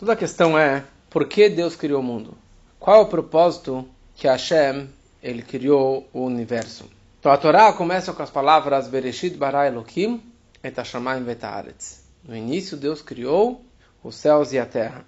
Toda 0.00 0.14
a 0.14 0.16
questão 0.16 0.58
é 0.58 0.82
por 1.10 1.28
que 1.28 1.50
Deus 1.50 1.76
criou 1.76 2.00
o 2.00 2.02
mundo? 2.02 2.34
Qual 2.78 2.96
é 2.96 3.00
o 3.00 3.06
propósito 3.06 3.86
que 4.16 4.26
Hashem 4.26 4.88
ele 5.22 5.42
criou 5.42 6.08
o 6.10 6.22
universo? 6.22 6.86
Então 7.18 7.30
a 7.30 7.36
Torá 7.36 7.70
começa 7.74 8.10
com 8.14 8.22
as 8.22 8.30
palavras 8.30 8.88
Bereshit 8.88 9.36
bara 9.36 9.66
Elohim 9.66 10.22
et 10.64 10.74
hashamayim 10.74 11.22
vetaaretz. 11.22 12.02
No 12.24 12.34
início 12.34 12.78
Deus 12.78 13.02
criou 13.02 13.62
os 14.02 14.14
céus 14.14 14.54
e 14.54 14.58
a 14.58 14.64
terra. 14.64 15.04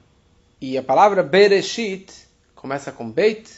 E 0.61 0.77
a 0.77 0.83
palavra 0.83 1.23
Bereshit 1.23 2.13
começa 2.55 2.93
com 2.93 3.11
Beit, 3.11 3.51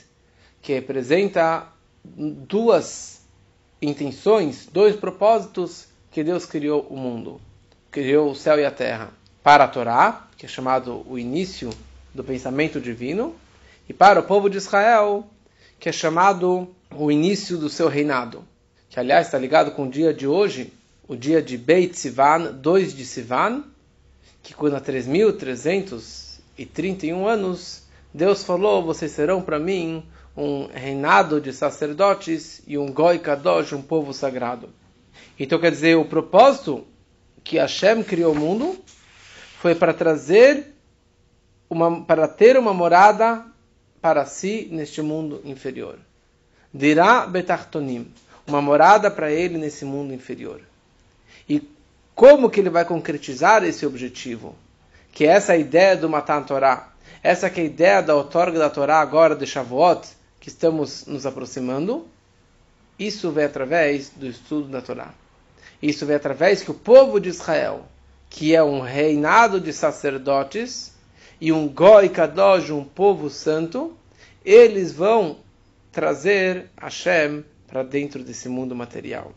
que 0.63 0.73
representa 0.73 1.67
duas 2.05 3.23
intenções, 3.83 4.69
dois 4.73 4.95
propósitos 4.95 5.89
que 6.13 6.23
Deus 6.23 6.47
criou 6.47 6.83
o 6.83 6.97
mundo. 6.97 7.41
Criou 7.91 8.31
o 8.31 8.37
céu 8.37 8.57
e 8.61 8.65
a 8.65 8.71
terra 8.71 9.13
para 9.45 9.63
a 9.65 9.69
Torá, 9.69 10.27
que 10.39 10.47
é 10.47 10.49
chamado 10.49 11.05
o 11.07 11.19
início 11.19 11.69
do 12.15 12.25
pensamento 12.25 12.81
divino, 12.81 13.37
e 13.87 13.93
para 13.93 14.21
o 14.21 14.23
povo 14.23 14.49
de 14.49 14.57
Israel, 14.57 15.27
que 15.79 15.91
é 15.91 15.93
chamado 15.93 16.75
o 16.91 17.13
início 17.13 17.59
do 17.59 17.69
seu 17.69 17.89
reinado, 17.89 18.43
que 18.89 18.99
aliás 18.99 19.27
está 19.27 19.37
ligado 19.37 19.73
com 19.73 19.87
o 19.87 19.91
dia 19.91 20.15
de 20.15 20.27
hoje, 20.27 20.73
o 21.07 21.15
dia 21.15 21.43
de 21.43 21.59
Beit 21.59 21.95
Sivan, 21.95 22.55
2 22.55 22.97
de 22.97 23.05
Sivan, 23.05 23.65
que 24.43 24.55
quando 24.55 24.77
há 24.77 24.81
3.331 24.81 27.27
anos, 27.27 27.83
Deus 28.15 28.43
falou, 28.43 28.83
vocês 28.83 29.13
serão 29.13 29.43
para 29.43 29.59
mim 29.59 30.07
um 30.35 30.69
reinado 30.73 31.39
de 31.39 31.53
sacerdotes 31.53 32.63
e 32.67 32.79
um 32.79 32.91
Goi 32.91 33.19
Kadosh, 33.19 33.75
um 33.75 33.83
povo 33.83 34.15
sagrado. 34.15 34.71
Então 35.39 35.59
quer 35.59 35.71
dizer, 35.71 35.97
o 35.97 36.07
propósito 36.07 36.87
que 37.43 37.59
Hashem 37.59 38.03
criou 38.03 38.33
o 38.33 38.37
mundo 38.37 38.83
foi 39.65 39.75
para 39.75 39.95
trazer 39.95 40.75
uma, 41.71 42.05
para 42.05 42.29
ter 42.29 42.59
uma 42.59 42.75
morada 42.75 43.47
para 43.99 44.27
si 44.27 44.69
neste 44.71 45.01
mundo 45.01 45.41
inferior. 45.43 45.99
Dirá 46.71 47.27
Betartonim, 47.27 48.13
uma 48.47 48.61
morada 48.61 49.11
para 49.11 49.33
ele 49.33 49.57
nesse 49.57 49.87
mundo 49.87 50.13
inferior. 50.13 50.61
E 51.49 51.67
como 52.15 52.51
que 52.51 52.61
ele 52.61 52.69
vai 52.69 52.85
concretizar 52.85 53.65
esse 53.65 53.87
objetivo? 53.87 54.55
Que 55.11 55.25
é 55.25 55.29
essa 55.29 55.57
ideia 55.57 55.97
do 55.97 56.11
Matan 56.11 56.43
Torah, 56.43 56.93
essa 57.23 57.49
que 57.49 57.63
é 57.63 57.63
a 57.63 57.67
ideia 57.67 58.03
da 58.03 58.15
outorga 58.15 58.59
da 58.59 58.69
Torá 58.69 59.01
agora 59.01 59.35
de 59.35 59.47
Shavuot, 59.47 60.07
que 60.41 60.51
estamos 60.51 61.07
nos 61.07 61.25
aproximando, 61.25 62.07
isso 62.99 63.31
vem 63.31 63.47
através 63.47 64.11
do 64.11 64.27
estudo 64.27 64.69
da 64.69 64.83
Torá. 64.83 65.15
Isso 65.81 66.05
vem 66.05 66.17
através 66.17 66.63
que 66.63 66.71
o 66.71 66.75
povo 66.75 67.19
de 67.19 67.31
Israel, 67.31 67.87
que 68.35 68.53
é 68.53 68.61
um 68.61 68.81
reinado 68.81 69.61
de 69.61 69.73
sacerdotes, 69.73 70.93
e 71.41 71.53
um 71.53 71.69
Goi 71.69 72.09
Kadosh, 72.09 72.69
um 72.71 72.83
povo 72.83 73.31
santo, 73.31 73.97
eles 74.45 74.93
vão 74.93 75.39
trazer 75.93 76.67
Hashem 76.77 77.45
para 77.69 77.85
dentro 77.85 78.25
desse 78.25 78.49
mundo 78.49 78.75
material. 78.75 79.33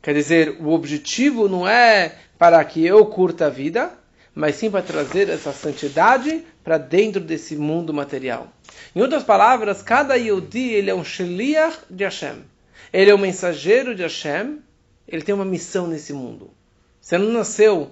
Quer 0.00 0.14
dizer, 0.14 0.58
o 0.60 0.68
objetivo 0.68 1.48
não 1.48 1.66
é 1.66 2.14
para 2.38 2.64
que 2.64 2.86
eu 2.86 3.04
curta 3.06 3.46
a 3.46 3.50
vida, 3.50 3.92
mas 4.32 4.54
sim 4.54 4.70
para 4.70 4.82
trazer 4.82 5.28
essa 5.28 5.52
santidade 5.52 6.44
para 6.62 6.78
dentro 6.78 7.20
desse 7.20 7.56
mundo 7.56 7.92
material. 7.92 8.46
Em 8.94 9.02
outras 9.02 9.24
palavras, 9.24 9.82
cada 9.82 10.14
Yodi 10.14 10.70
ele 10.70 10.88
é 10.88 10.94
um 10.94 11.02
Sheliach 11.02 11.80
de 11.90 12.04
Hashem. 12.04 12.44
Ele 12.92 13.10
é 13.10 13.14
um 13.14 13.18
mensageiro 13.18 13.92
de 13.92 14.02
Hashem. 14.02 14.60
Ele 15.08 15.22
tem 15.22 15.34
uma 15.34 15.44
missão 15.44 15.88
nesse 15.88 16.12
mundo. 16.12 16.61
Você 17.02 17.18
não 17.18 17.32
nasceu 17.32 17.90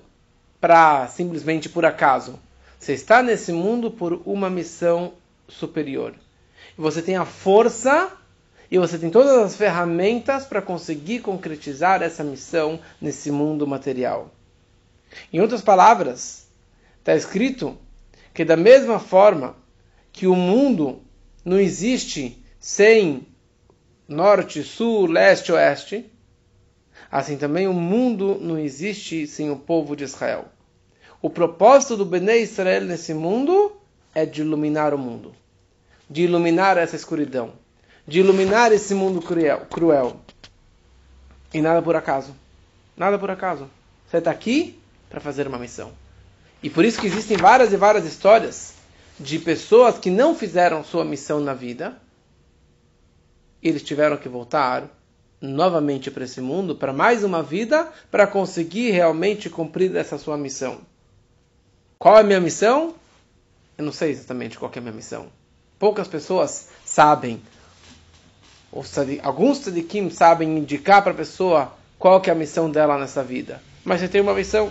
para 0.60 1.08
simplesmente 1.08 1.68
por 1.68 1.84
acaso. 1.84 2.38
Você 2.78 2.92
está 2.92 3.20
nesse 3.24 3.52
mundo 3.52 3.90
por 3.90 4.22
uma 4.24 4.48
missão 4.48 5.14
superior. 5.48 6.14
Você 6.78 7.02
tem 7.02 7.16
a 7.16 7.24
força 7.24 8.12
e 8.70 8.78
você 8.78 8.96
tem 8.96 9.10
todas 9.10 9.36
as 9.36 9.56
ferramentas 9.56 10.46
para 10.46 10.62
conseguir 10.62 11.18
concretizar 11.18 12.02
essa 12.02 12.22
missão 12.22 12.78
nesse 13.00 13.32
mundo 13.32 13.66
material. 13.66 14.30
Em 15.32 15.40
outras 15.40 15.60
palavras, 15.60 16.46
está 17.00 17.16
escrito 17.16 17.76
que 18.32 18.44
da 18.44 18.56
mesma 18.56 19.00
forma 19.00 19.56
que 20.12 20.28
o 20.28 20.36
mundo 20.36 21.02
não 21.44 21.58
existe 21.58 22.40
sem 22.60 23.26
norte, 24.06 24.62
sul, 24.62 25.06
leste, 25.06 25.50
oeste, 25.50 26.08
assim 27.10 27.36
também 27.36 27.68
o 27.68 27.72
mundo 27.72 28.38
não 28.40 28.58
existe 28.58 29.26
sem 29.26 29.50
o 29.50 29.56
povo 29.56 29.94
de 29.94 30.04
Israel. 30.04 30.46
O 31.22 31.28
propósito 31.28 31.96
do 31.96 32.04
Bnei 32.04 32.42
Israel 32.42 32.82
nesse 32.82 33.12
mundo 33.12 33.72
é 34.14 34.24
de 34.24 34.40
iluminar 34.40 34.94
o 34.94 34.98
mundo, 34.98 35.32
de 36.08 36.22
iluminar 36.22 36.78
essa 36.78 36.96
escuridão, 36.96 37.52
de 38.06 38.20
iluminar 38.20 38.72
esse 38.72 38.94
mundo 38.94 39.20
cruel. 39.20 39.66
cruel. 39.70 40.20
E 41.52 41.60
nada 41.60 41.82
por 41.82 41.94
acaso. 41.94 42.34
Nada 42.96 43.18
por 43.18 43.30
acaso. 43.30 43.68
Você 44.08 44.18
está 44.18 44.30
aqui 44.30 44.78
para 45.08 45.20
fazer 45.20 45.46
uma 45.46 45.58
missão. 45.58 45.92
E 46.62 46.70
por 46.70 46.84
isso 46.84 47.00
que 47.00 47.06
existem 47.06 47.36
várias 47.36 47.72
e 47.72 47.76
várias 47.76 48.04
histórias 48.04 48.74
de 49.18 49.38
pessoas 49.38 49.98
que 49.98 50.10
não 50.10 50.34
fizeram 50.34 50.82
sua 50.82 51.04
missão 51.04 51.40
na 51.40 51.52
vida. 51.52 52.00
Eles 53.62 53.82
tiveram 53.82 54.16
que 54.16 54.28
voltar 54.28 54.88
novamente 55.40 56.10
para 56.10 56.24
esse 56.24 56.40
mundo, 56.40 56.76
para 56.76 56.92
mais 56.92 57.24
uma 57.24 57.42
vida, 57.42 57.90
para 58.10 58.26
conseguir 58.26 58.90
realmente 58.90 59.48
cumprir 59.48 59.94
essa 59.96 60.18
sua 60.18 60.36
missão. 60.36 60.78
Qual 61.98 62.16
é 62.16 62.20
a 62.20 62.24
minha 62.24 62.40
missão? 62.40 62.94
Eu 63.78 63.84
não 63.84 63.92
sei 63.92 64.10
exatamente 64.10 64.58
qual 64.58 64.70
é 64.74 64.78
a 64.78 64.82
minha 64.82 64.92
missão. 64.92 65.28
Poucas 65.78 66.06
pessoas 66.06 66.68
sabem, 66.84 67.40
ou 68.70 68.84
alguns 69.22 69.60
tzadikim 69.60 70.10
sabem 70.10 70.58
indicar 70.58 71.02
para 71.02 71.12
a 71.12 71.16
pessoa 71.16 71.72
qual 71.98 72.22
é 72.24 72.30
a 72.30 72.34
missão 72.34 72.70
dela 72.70 72.98
nessa 72.98 73.22
vida. 73.24 73.62
Mas 73.84 74.00
você 74.00 74.08
tem 74.08 74.20
uma 74.20 74.34
missão. 74.34 74.70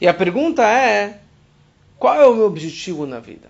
E 0.00 0.08
a 0.08 0.14
pergunta 0.14 0.62
é: 0.66 1.20
qual 1.98 2.14
é 2.14 2.26
o 2.26 2.34
meu 2.34 2.46
objetivo 2.46 3.06
na 3.06 3.20
vida? 3.20 3.48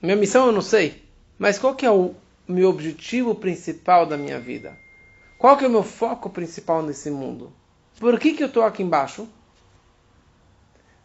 Minha 0.00 0.16
missão 0.16 0.46
eu 0.46 0.52
não 0.52 0.62
sei, 0.62 1.02
mas 1.38 1.58
qual 1.58 1.74
que 1.74 1.84
é 1.84 1.90
o 1.90 2.14
meu 2.48 2.68
objetivo 2.68 3.34
principal 3.34 4.06
da 4.06 4.16
minha 4.16 4.38
vida? 4.38 4.76
Qual 5.36 5.56
que 5.56 5.64
é 5.64 5.68
o 5.68 5.70
meu 5.70 5.82
foco 5.82 6.30
principal 6.30 6.82
nesse 6.82 7.10
mundo? 7.10 7.52
Por 7.98 8.18
que, 8.18 8.32
que 8.32 8.42
eu 8.42 8.48
estou 8.48 8.62
aqui 8.62 8.82
embaixo? 8.82 9.28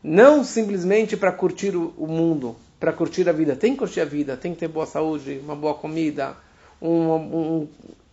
Não 0.02 0.44
simplesmente 0.44 1.16
para 1.16 1.32
curtir 1.32 1.76
o, 1.76 2.08
mundo, 2.08 2.56
para 2.80 2.92
curtir 2.92 3.28
a 3.30 3.32
vida. 3.32 3.56
Tem 3.56 3.74
que 3.74 3.80
curtir 3.80 4.02
a 4.02 4.06
vida, 4.06 4.36
tem 4.36 4.54
que 4.54 4.60
ter 4.60 4.68
boa 4.68 4.86
saúde, 4.86 5.40
uma 5.44 5.56
boa 5.56 5.74
comida, 5.74 6.36
um, 6.82 7.12
um, 7.12 7.68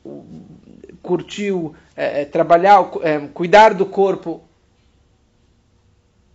um 0.04 0.24
curtir, 1.02 1.52
é, 1.96 2.22
é, 2.22 2.24
trabalhar, 2.24 2.90
é, 3.02 3.18
cuidar 3.28 3.74
do 3.74 3.86
corpo 3.86 4.42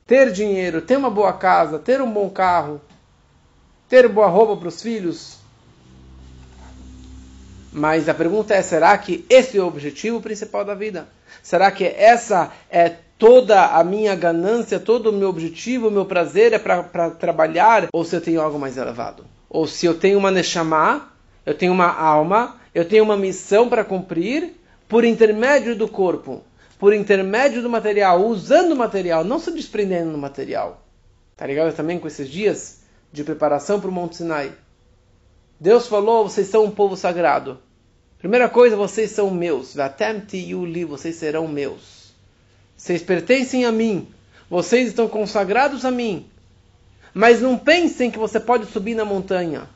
ter 0.05 0.31
dinheiro, 0.31 0.81
ter 0.81 0.97
uma 0.97 1.09
boa 1.09 1.33
casa, 1.33 1.79
ter 1.79 2.01
um 2.01 2.11
bom 2.11 2.29
carro, 2.29 2.79
ter 3.89 4.07
boa 4.07 4.27
roupa 4.27 4.57
para 4.57 4.67
os 4.67 4.81
filhos. 4.81 5.39
Mas 7.75 8.07
a 8.07 8.13
pergunta 8.13 8.53
é: 8.53 8.61
será 8.61 8.97
que 8.97 9.25
esse 9.29 9.57
é 9.57 9.61
o 9.61 9.67
objetivo 9.67 10.21
principal 10.21 10.63
da 10.63 10.73
vida? 10.73 11.09
Será 11.43 11.69
que 11.69 11.83
essa 11.83 12.51
é 12.71 12.89
toda 13.17 13.65
a 13.65 13.83
minha 13.83 14.15
ganância, 14.15 14.79
todo 14.79 15.09
o 15.09 15.13
meu 15.13 15.27
objetivo, 15.27 15.89
o 15.89 15.91
meu 15.91 16.05
prazer 16.05 16.53
é 16.53 16.57
para 16.57 17.09
trabalhar? 17.11 17.87
Ou 17.91 18.05
se 18.05 18.15
eu 18.15 18.21
tenho 18.21 18.41
algo 18.41 18.57
mais 18.57 18.77
elevado? 18.77 19.25
Ou 19.49 19.67
se 19.67 19.85
eu 19.85 19.93
tenho 19.93 20.17
uma 20.17 20.31
Neshama, 20.31 21.11
eu 21.45 21.53
tenho 21.53 21.73
uma 21.73 21.93
alma, 21.93 22.55
eu 22.73 22.85
tenho 22.85 23.03
uma 23.03 23.17
missão 23.17 23.67
para 23.67 23.83
cumprir 23.83 24.53
por 24.87 25.03
intermédio 25.03 25.75
do 25.75 25.87
corpo? 25.87 26.41
por 26.77 26.93
intermédio 26.93 27.61
do 27.61 27.69
material, 27.69 28.25
usando 28.25 28.73
o 28.73 28.75
material, 28.75 29.23
não 29.23 29.39
se 29.39 29.51
desprendendo 29.51 30.11
do 30.11 30.17
material. 30.17 30.83
Tá 31.35 31.47
ligado 31.47 31.73
também 31.73 31.99
com 31.99 32.07
esses 32.07 32.29
dias 32.29 32.81
de 33.11 33.23
preparação 33.23 33.79
para 33.79 33.89
o 33.89 33.93
Monte 33.93 34.17
Sinai? 34.17 34.51
Deus 35.59 35.87
falou: 35.87 36.27
vocês 36.27 36.47
são 36.47 36.65
um 36.65 36.71
povo 36.71 36.95
sagrado. 36.95 37.59
Primeira 38.25 38.49
coisa, 38.49 38.75
vocês 38.75 39.11
são 39.11 39.29
meus. 39.29 39.75
Vocês 40.89 41.15
serão 41.15 41.47
meus. 41.47 42.11
Vocês 42.75 43.03
pertencem 43.03 43.65
a 43.65 43.71
mim. 43.71 44.07
Vocês 44.49 44.87
estão 44.87 45.07
consagrados 45.07 45.85
a 45.85 45.91
mim. 45.91 46.25
Mas 47.13 47.39
não 47.39 47.55
pensem 47.55 48.09
que 48.09 48.17
você 48.17 48.39
pode 48.39 48.65
subir 48.65 48.95
na 48.95 49.05
montanha. 49.05 49.69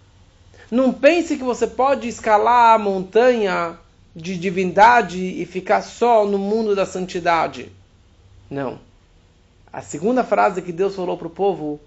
Não 0.71 0.91
pense 0.91 1.37
que 1.37 1.43
você 1.43 1.67
pode 1.67 2.07
escalar 2.07 2.73
a 2.73 2.79
montanha 2.79 3.77
de 4.15 4.35
divindade 4.35 5.19
e 5.23 5.45
ficar 5.45 5.83
só 5.83 6.25
no 6.25 6.39
mundo 6.39 6.75
da 6.75 6.87
santidade. 6.87 7.71
Não. 8.49 8.79
A 9.71 9.83
segunda 9.83 10.23
frase 10.23 10.63
que 10.63 10.71
Deus 10.71 10.95
falou 10.95 11.15
para 11.15 11.27
o 11.27 11.29
povo: 11.29 11.79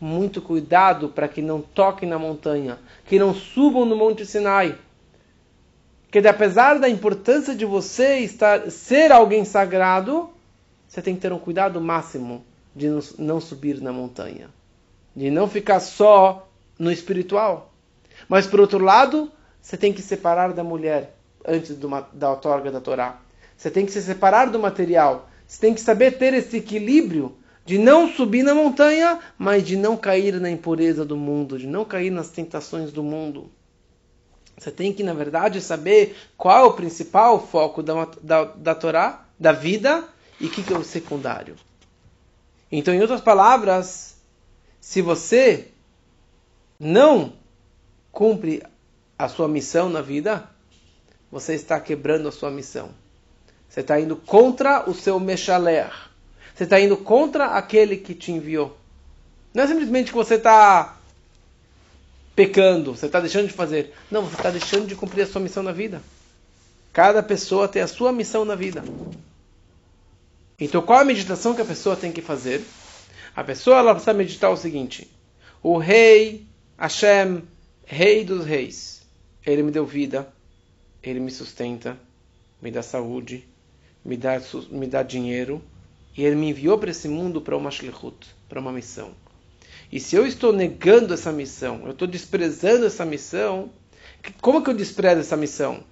muito 0.00 0.42
cuidado 0.42 1.10
para 1.10 1.28
que 1.28 1.40
não 1.40 1.60
toquem 1.60 2.08
na 2.08 2.18
montanha, 2.18 2.76
que 3.06 3.20
não 3.20 3.32
subam 3.32 3.84
no 3.84 3.94
Monte 3.94 4.26
Sinai. 4.26 4.76
Que 6.10 6.18
apesar 6.26 6.78
da 6.78 6.88
importância 6.88 7.54
de 7.54 7.64
você 7.64 8.18
estar, 8.18 8.70
ser 8.70 9.12
alguém 9.12 9.44
sagrado, 9.44 10.30
você 10.88 11.02
tem 11.02 11.14
que 11.14 11.20
ter 11.20 11.32
um 11.32 11.38
cuidado 11.38 11.80
máximo 11.80 12.44
de 12.74 12.88
não 13.18 13.40
subir 13.40 13.80
na 13.80 13.92
montanha, 13.92 14.48
de 15.14 15.30
não 15.30 15.48
ficar 15.48 15.80
só 15.80 16.48
no 16.78 16.90
espiritual. 16.90 17.72
Mas 18.28 18.46
por 18.46 18.60
outro 18.60 18.78
lado, 18.78 19.30
você 19.60 19.76
tem 19.76 19.92
que 19.92 20.00
separar 20.00 20.52
da 20.52 20.64
mulher 20.64 21.14
antes 21.46 21.76
da 22.12 22.30
outorga 22.30 22.70
da 22.70 22.80
Torá. 22.80 23.20
Você 23.56 23.70
tem 23.70 23.84
que 23.84 23.92
se 23.92 24.00
separar 24.00 24.50
do 24.50 24.58
material. 24.58 25.28
Você 25.46 25.60
tem 25.60 25.74
que 25.74 25.80
saber 25.80 26.12
ter 26.12 26.32
esse 26.32 26.56
equilíbrio 26.56 27.36
de 27.64 27.76
não 27.76 28.08
subir 28.08 28.42
na 28.42 28.54
montanha, 28.54 29.18
mas 29.36 29.66
de 29.66 29.76
não 29.76 29.96
cair 29.96 30.40
na 30.40 30.50
impureza 30.50 31.04
do 31.04 31.16
mundo, 31.16 31.58
de 31.58 31.66
não 31.66 31.84
cair 31.84 32.10
nas 32.10 32.30
tentações 32.30 32.92
do 32.92 33.02
mundo. 33.02 33.50
Você 34.58 34.72
tem 34.72 34.92
que, 34.92 35.02
na 35.02 35.14
verdade, 35.14 35.60
saber 35.60 36.16
qual 36.36 36.64
é 36.64 36.66
o 36.66 36.72
principal 36.72 37.46
foco 37.46 37.82
da, 37.82 38.08
da, 38.20 38.44
da 38.44 38.74
Torá, 38.74 39.24
da 39.38 39.52
vida, 39.52 40.04
e 40.40 40.46
o 40.46 40.50
que, 40.50 40.62
que 40.62 40.72
é 40.72 40.78
o 40.78 40.84
secundário. 40.84 41.56
Então, 42.70 42.92
em 42.92 43.00
outras 43.00 43.20
palavras, 43.20 44.16
se 44.80 45.00
você 45.00 45.68
não 46.78 47.32
cumpre 48.10 48.62
a 49.18 49.28
sua 49.28 49.48
missão 49.48 49.88
na 49.88 50.00
vida, 50.00 50.48
você 51.30 51.54
está 51.54 51.80
quebrando 51.80 52.28
a 52.28 52.32
sua 52.32 52.50
missão. 52.50 52.90
Você 53.68 53.80
está 53.80 54.00
indo 54.00 54.16
contra 54.16 54.88
o 54.88 54.94
seu 54.94 55.20
Meshaler. 55.20 55.92
Você 56.54 56.64
está 56.64 56.80
indo 56.80 56.96
contra 56.96 57.46
aquele 57.46 57.96
que 57.96 58.14
te 58.14 58.32
enviou. 58.32 58.76
Não 59.54 59.64
é 59.64 59.66
simplesmente 59.66 60.10
que 60.10 60.16
você 60.16 60.34
está 60.34 60.97
pecando, 62.38 62.94
você 62.94 63.06
está 63.06 63.18
deixando 63.18 63.48
de 63.48 63.52
fazer. 63.52 63.92
Não, 64.08 64.22
você 64.22 64.36
está 64.36 64.48
deixando 64.48 64.86
de 64.86 64.94
cumprir 64.94 65.22
a 65.22 65.26
sua 65.26 65.40
missão 65.40 65.60
na 65.60 65.72
vida. 65.72 66.00
Cada 66.92 67.20
pessoa 67.20 67.66
tem 67.66 67.82
a 67.82 67.88
sua 67.88 68.12
missão 68.12 68.44
na 68.44 68.54
vida. 68.54 68.84
Então, 70.56 70.80
qual 70.80 71.00
a 71.00 71.04
meditação 71.04 71.52
que 71.52 71.60
a 71.60 71.64
pessoa 71.64 71.96
tem 71.96 72.12
que 72.12 72.22
fazer? 72.22 72.64
A 73.34 73.42
pessoa 73.42 73.78
ela 73.78 73.92
precisa 73.92 74.14
meditar 74.14 74.52
o 74.52 74.56
seguinte: 74.56 75.10
o 75.60 75.78
rei, 75.78 76.46
Hashem, 76.78 77.42
rei 77.84 78.24
dos 78.24 78.46
reis, 78.46 79.02
ele 79.44 79.64
me 79.64 79.72
deu 79.72 79.84
vida, 79.84 80.32
ele 81.02 81.18
me 81.18 81.32
sustenta, 81.32 81.98
me 82.62 82.70
dá 82.70 82.82
saúde, 82.82 83.48
me 84.04 84.16
dá, 84.16 84.40
me 84.70 84.86
dá 84.86 85.02
dinheiro, 85.02 85.60
e 86.16 86.24
ele 86.24 86.36
me 86.36 86.50
enviou 86.50 86.78
para 86.78 86.92
esse 86.92 87.08
mundo 87.08 87.40
para 87.40 87.56
uma 87.56 87.72
shlichut, 87.72 88.28
para 88.48 88.60
uma 88.60 88.70
missão. 88.70 89.10
E 89.90 89.98
se 89.98 90.16
eu 90.16 90.26
estou 90.26 90.52
negando 90.52 91.14
essa 91.14 91.32
missão, 91.32 91.82
eu 91.84 91.92
estou 91.92 92.06
desprezando 92.06 92.84
essa 92.84 93.04
missão, 93.04 93.70
como 94.40 94.62
que 94.62 94.68
eu 94.68 94.74
desprezo 94.74 95.20
essa 95.20 95.36
missão? 95.36 95.82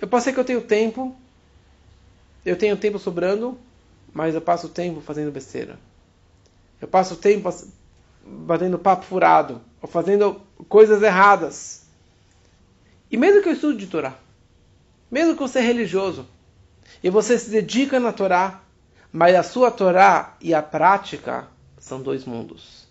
Eu 0.00 0.08
posso 0.08 0.24
ser 0.24 0.32
que 0.32 0.40
eu 0.40 0.44
tenho 0.44 0.62
tempo, 0.62 1.14
eu 2.44 2.56
tenho 2.56 2.76
tempo 2.76 2.98
sobrando, 2.98 3.58
mas 4.12 4.34
eu 4.34 4.40
passo 4.40 4.68
o 4.68 4.70
tempo 4.70 5.00
fazendo 5.00 5.30
besteira. 5.30 5.78
Eu 6.80 6.88
passo 6.88 7.14
o 7.14 7.16
tempo 7.16 7.52
batendo 8.26 8.78
papo 8.78 9.04
furado, 9.04 9.60
ou 9.82 9.88
fazendo 9.88 10.40
coisas 10.68 11.02
erradas. 11.02 11.82
E 13.10 13.16
mesmo 13.16 13.42
que 13.42 13.48
eu 13.48 13.52
estude 13.52 13.78
de 13.78 13.86
Torá, 13.86 14.16
mesmo 15.10 15.34
que 15.34 15.40
você 15.40 15.58
é 15.58 15.62
religioso, 15.62 16.26
e 17.02 17.10
você 17.10 17.38
se 17.38 17.50
dedica 17.50 18.00
na 18.00 18.12
Torá, 18.12 18.62
mas 19.12 19.34
a 19.34 19.42
sua 19.42 19.70
Torá 19.70 20.36
e 20.40 20.54
a 20.54 20.62
prática 20.62 21.46
são 21.78 22.00
dois 22.00 22.24
mundos. 22.24 22.83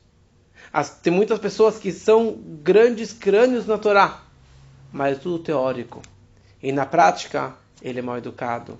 As, 0.74 0.90
tem 0.90 1.14
muitas 1.14 1.38
pessoas 1.38 1.78
que 1.78 1.92
são 1.92 2.36
grandes 2.64 3.14
crânios 3.14 3.68
na 3.68 3.78
Torá, 3.78 4.24
mas 4.92 5.20
tudo 5.20 5.38
teórico. 5.38 6.02
E 6.64 6.72
na 6.72 6.84
prática, 6.84 7.54
ele 7.80 8.00
é 8.00 8.02
mal 8.02 8.18
educado. 8.18 8.76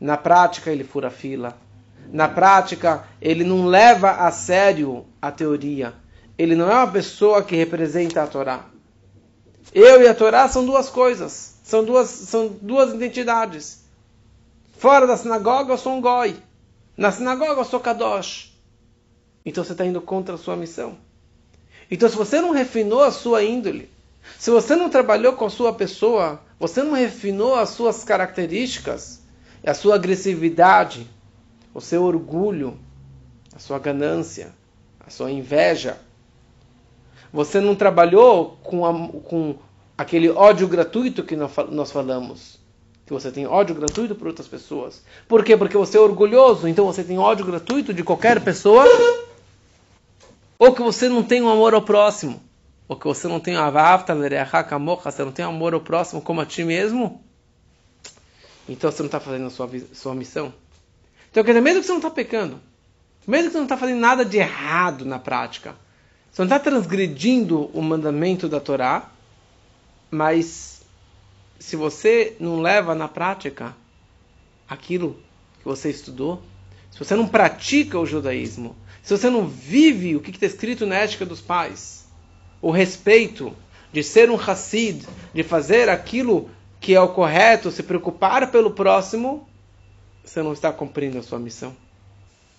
Na 0.00 0.16
prática, 0.16 0.70
ele 0.70 0.82
fura 0.82 1.10
fila. 1.10 1.58
Na 2.10 2.26
prática, 2.26 3.04
ele 3.20 3.44
não 3.44 3.66
leva 3.66 4.12
a 4.12 4.30
sério 4.30 5.04
a 5.20 5.30
teoria. 5.30 5.92
Ele 6.38 6.56
não 6.56 6.70
é 6.70 6.74
uma 6.74 6.90
pessoa 6.90 7.42
que 7.42 7.54
representa 7.54 8.22
a 8.22 8.26
Torá. 8.26 8.64
Eu 9.74 10.00
e 10.02 10.08
a 10.08 10.14
Torá 10.14 10.48
são 10.48 10.64
duas 10.64 10.88
coisas. 10.88 11.60
São 11.62 11.84
duas, 11.84 12.08
são 12.08 12.48
duas 12.62 12.94
identidades. 12.94 13.84
Fora 14.78 15.06
da 15.06 15.18
sinagoga, 15.18 15.74
eu 15.74 15.78
sou 15.78 15.92
um 15.92 16.00
goi. 16.00 16.34
Na 16.96 17.12
sinagoga, 17.12 17.60
eu 17.60 17.64
sou 17.66 17.78
kadosh. 17.78 18.58
Então 19.44 19.62
você 19.62 19.72
está 19.72 19.84
indo 19.84 20.00
contra 20.00 20.36
a 20.36 20.38
sua 20.38 20.56
missão. 20.56 21.09
Então, 21.90 22.08
se 22.08 22.16
você 22.16 22.40
não 22.40 22.52
refinou 22.52 23.02
a 23.02 23.10
sua 23.10 23.42
índole, 23.42 23.90
se 24.38 24.50
você 24.50 24.76
não 24.76 24.88
trabalhou 24.88 25.32
com 25.32 25.44
a 25.44 25.50
sua 25.50 25.72
pessoa, 25.72 26.40
você 26.58 26.82
não 26.82 26.92
refinou 26.92 27.54
as 27.54 27.70
suas 27.70 28.04
características, 28.04 29.20
a 29.66 29.74
sua 29.74 29.96
agressividade, 29.96 31.06
o 31.74 31.80
seu 31.80 32.04
orgulho, 32.04 32.78
a 33.54 33.58
sua 33.58 33.78
ganância, 33.78 34.52
a 35.04 35.10
sua 35.10 35.30
inveja, 35.30 35.98
você 37.32 37.60
não 37.60 37.74
trabalhou 37.74 38.58
com, 38.62 38.84
a, 38.86 39.08
com 39.22 39.56
aquele 39.96 40.28
ódio 40.28 40.66
gratuito 40.66 41.22
que 41.22 41.36
nós 41.36 41.90
falamos. 41.90 42.58
Que 43.06 43.12
você 43.12 43.30
tem 43.30 43.46
ódio 43.46 43.74
gratuito 43.74 44.14
por 44.14 44.28
outras 44.28 44.46
pessoas. 44.46 45.02
Por 45.26 45.44
quê? 45.44 45.56
Porque 45.56 45.76
você 45.76 45.96
é 45.96 46.00
orgulhoso, 46.00 46.68
então 46.68 46.86
você 46.86 47.02
tem 47.02 47.18
ódio 47.18 47.44
gratuito 47.44 47.92
de 47.92 48.04
qualquer 48.04 48.40
pessoa 48.40 48.84
ou 50.60 50.74
que 50.74 50.82
você 50.82 51.08
não 51.08 51.22
tem 51.22 51.40
um 51.40 51.48
amor 51.48 51.72
ao 51.72 51.80
próximo, 51.80 52.38
ou 52.86 52.94
que 52.94 53.06
você 53.06 53.26
não 53.26 53.40
tem 53.40 53.54
você 53.56 55.24
não 55.24 55.32
tem 55.32 55.42
amor 55.42 55.72
ao 55.72 55.80
próximo 55.80 56.20
como 56.20 56.42
a 56.42 56.44
ti 56.44 56.62
mesmo, 56.62 57.24
então 58.68 58.92
você 58.92 59.02
não 59.02 59.06
está 59.06 59.18
fazendo 59.18 59.46
a 59.46 59.50
sua, 59.50 59.70
sua 59.94 60.14
missão. 60.14 60.52
Então, 61.30 61.42
quer 61.42 61.52
dizer, 61.52 61.62
mesmo 61.62 61.80
que 61.80 61.86
você 61.86 61.92
não 61.92 61.98
está 61.98 62.10
pecando, 62.10 62.60
mesmo 63.26 63.46
que 63.46 63.52
você 63.52 63.56
não 63.56 63.64
está 63.64 63.78
fazendo 63.78 64.00
nada 64.00 64.22
de 64.22 64.36
errado 64.36 65.06
na 65.06 65.18
prática, 65.18 65.74
você 66.30 66.42
não 66.42 66.46
está 66.46 66.58
transgredindo 66.58 67.70
o 67.72 67.80
mandamento 67.80 68.46
da 68.46 68.60
Torá, 68.60 69.10
mas 70.10 70.82
se 71.58 71.74
você 71.74 72.36
não 72.38 72.60
leva 72.60 72.94
na 72.94 73.08
prática 73.08 73.74
aquilo 74.68 75.18
que 75.58 75.64
você 75.64 75.88
estudou, 75.88 76.42
se 76.90 76.98
você 76.98 77.14
não 77.14 77.26
pratica 77.26 77.98
o 77.98 78.06
judaísmo, 78.06 78.76
se 79.02 79.16
você 79.16 79.30
não 79.30 79.46
vive 79.46 80.16
o 80.16 80.20
que 80.20 80.30
está 80.30 80.46
escrito 80.46 80.86
na 80.86 80.96
ética 80.96 81.24
dos 81.24 81.40
pais, 81.40 82.06
o 82.60 82.70
respeito 82.70 83.56
de 83.92 84.02
ser 84.02 84.30
um 84.30 84.36
Hassid, 84.36 85.06
de 85.32 85.42
fazer 85.42 85.88
aquilo 85.88 86.50
que 86.80 86.94
é 86.94 87.00
o 87.00 87.08
correto, 87.08 87.70
se 87.70 87.82
preocupar 87.82 88.50
pelo 88.50 88.70
próximo, 88.70 89.48
você 90.24 90.42
não 90.42 90.52
está 90.52 90.72
cumprindo 90.72 91.18
a 91.18 91.22
sua 91.22 91.38
missão. 91.38 91.76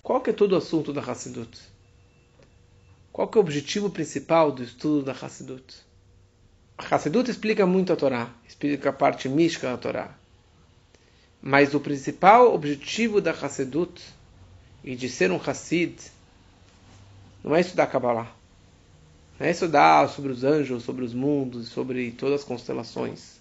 Qual 0.02 0.20
que 0.20 0.30
é 0.30 0.32
todo 0.32 0.52
o 0.52 0.56
assunto 0.56 0.92
da 0.92 1.00
Hassidut? 1.00 1.60
Qual 3.12 3.28
que 3.28 3.38
é 3.38 3.40
o 3.40 3.44
objetivo 3.44 3.90
principal 3.90 4.50
do 4.50 4.62
estudo 4.62 5.04
da 5.04 5.12
Hassidut? 5.12 5.76
A 6.76 6.94
Hassidut 6.94 7.30
explica 7.30 7.66
muito 7.66 7.92
a 7.92 7.96
Torá, 7.96 8.30
explica 8.46 8.90
a 8.90 8.92
parte 8.92 9.28
mística 9.28 9.68
da 9.68 9.76
Torá. 9.76 10.14
Mas 11.40 11.74
o 11.74 11.80
principal 11.80 12.54
objetivo 12.54 13.20
da 13.20 13.30
Hassidut 13.30 14.02
e 14.84 14.96
de 14.96 15.08
ser 15.08 15.30
um 15.30 15.36
Hassid 15.36 15.96
não 17.42 17.56
é 17.56 17.60
estudar 17.60 17.86
Kabbalah. 17.88 18.32
Não 19.38 19.46
é 19.46 19.50
estudar 19.50 20.08
sobre 20.08 20.30
os 20.30 20.44
anjos, 20.44 20.84
sobre 20.84 21.04
os 21.04 21.12
mundos, 21.12 21.68
sobre 21.68 22.12
todas 22.12 22.40
as 22.40 22.46
constelações. 22.46 23.40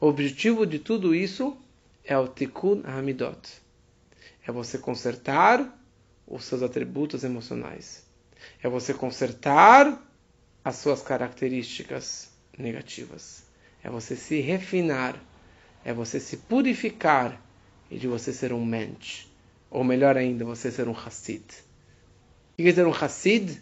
O 0.00 0.06
objetivo 0.06 0.66
de 0.66 0.78
tudo 0.78 1.14
isso 1.14 1.56
é 2.04 2.18
o 2.18 2.26
Tikkun 2.26 2.82
Hamidot. 2.84 3.62
É 4.44 4.50
você 4.50 4.78
consertar 4.78 5.78
os 6.26 6.44
seus 6.44 6.62
atributos 6.62 7.22
emocionais. 7.22 8.04
É 8.60 8.68
você 8.68 8.92
consertar 8.92 10.02
as 10.64 10.76
suas 10.76 11.02
características 11.02 12.30
negativas. 12.58 13.44
É 13.84 13.90
você 13.90 14.16
se 14.16 14.40
refinar. 14.40 15.16
É 15.84 15.92
você 15.92 16.18
se 16.18 16.36
purificar 16.36 17.40
e 17.90 17.98
de 17.98 18.08
você 18.08 18.32
ser 18.32 18.52
um 18.52 18.64
mensch. 18.64 19.31
Ou 19.72 19.82
melhor 19.82 20.18
ainda, 20.18 20.44
você 20.44 20.70
ser 20.70 20.86
um 20.86 20.92
Hassid. 20.92 21.40
O 21.40 22.56
que 22.56 22.64
quer 22.64 22.70
dizer 22.70 22.86
um 22.86 22.92
Hassid? 22.92 23.58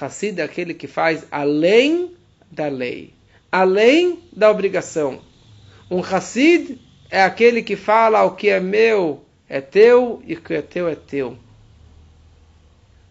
Hassid 0.00 0.40
é 0.40 0.42
aquele 0.42 0.72
que 0.72 0.86
faz 0.86 1.26
além 1.30 2.16
da 2.50 2.66
lei, 2.68 3.12
além 3.52 4.20
da 4.32 4.50
obrigação. 4.50 5.20
Um 5.90 6.00
Hassid 6.00 6.80
é 7.10 7.22
aquele 7.22 7.62
que 7.62 7.76
fala 7.76 8.24
o 8.24 8.34
que 8.34 8.48
é 8.48 8.58
meu 8.58 9.22
é 9.46 9.60
teu 9.60 10.22
e 10.24 10.32
o 10.32 10.40
que 10.40 10.54
é 10.54 10.62
teu 10.62 10.88
é 10.88 10.94
teu. 10.94 11.36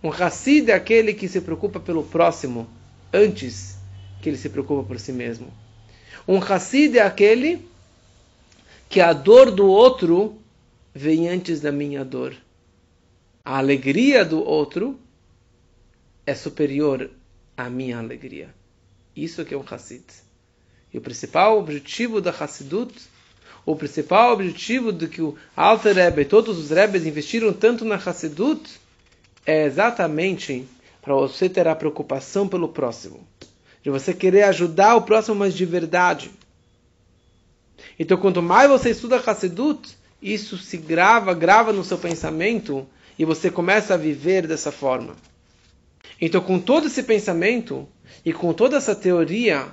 Um 0.02 0.10
Hassid 0.10 0.72
é 0.72 0.74
aquele 0.74 1.14
que 1.14 1.28
se 1.28 1.42
preocupa 1.42 1.80
pelo 1.80 2.04
próximo 2.04 2.68
antes 3.14 3.78
que 4.24 4.30
ele 4.30 4.38
se 4.38 4.50
preocupa 4.50 4.88
por 4.88 5.00
si 5.00 5.12
mesmo. 5.12 5.54
Um 6.28 6.40
Hassid 6.40 6.98
é 6.98 7.04
aquele 7.04 7.68
que 8.90 9.00
a 9.02 9.14
dor 9.14 9.52
do 9.52 9.68
outro 9.68 10.39
vem 10.94 11.30
antes 11.30 11.62
da 11.62 11.72
minha 11.72 12.04
dor. 12.04 12.36
A 13.44 13.58
alegria 13.58 14.24
do 14.24 14.44
outro 14.44 15.00
é 16.26 16.36
superior 16.36 17.10
à 17.58 17.70
minha 17.70 17.98
alegria. 17.98 18.54
Isso 19.16 19.44
que 19.44 19.54
é 19.54 19.58
um 19.58 19.64
Hassid. 19.70 20.04
E 20.94 20.98
o 20.98 21.02
principal 21.02 21.60
objetivo 21.60 22.22
da 22.22 22.32
Hassidut, 22.32 22.94
o 23.66 23.76
principal 23.76 24.34
objetivo 24.34 24.92
do 24.92 25.08
que 25.08 25.22
o 25.22 25.36
Alter 25.56 25.96
Rebbe 25.96 26.22
e 26.22 26.26
todos 26.26 26.58
os 26.58 26.70
Rebbes 26.70 27.06
investiram 27.06 27.54
tanto 27.54 27.86
na 27.86 27.96
Hassidut, 27.96 28.80
é 29.46 29.66
exatamente 29.66 30.68
para 31.02 31.14
você 31.14 31.50
ter 31.50 31.68
a 31.68 31.76
preocupação 31.76 32.48
pelo 32.48 32.70
próximo, 32.70 33.28
de 33.84 33.90
você 33.90 34.14
querer 34.14 34.44
ajudar 34.44 34.96
o 34.96 35.02
próximo, 35.02 35.36
mas 35.36 35.54
de 35.54 35.66
verdade. 35.66 36.32
Então, 37.98 38.18
quanto 38.18 38.42
mais 38.42 38.70
você 38.70 38.92
estuda 38.92 39.18
Hassedut, 39.18 39.98
isso 40.22 40.58
se 40.58 40.78
grava, 40.78 41.34
grava 41.34 41.72
no 41.72 41.84
seu 41.84 41.98
pensamento 41.98 42.88
e 43.18 43.26
você 43.26 43.50
começa 43.50 43.94
a 43.94 43.98
viver 43.98 44.48
dessa 44.48 44.72
forma. 44.72 45.16
Então, 46.22 46.42
com 46.42 46.60
todo 46.60 46.88
esse 46.88 47.04
pensamento 47.04 47.88
e 48.26 48.34
com 48.34 48.54
toda 48.54 48.78
essa 48.78 48.96
teoria, 48.96 49.68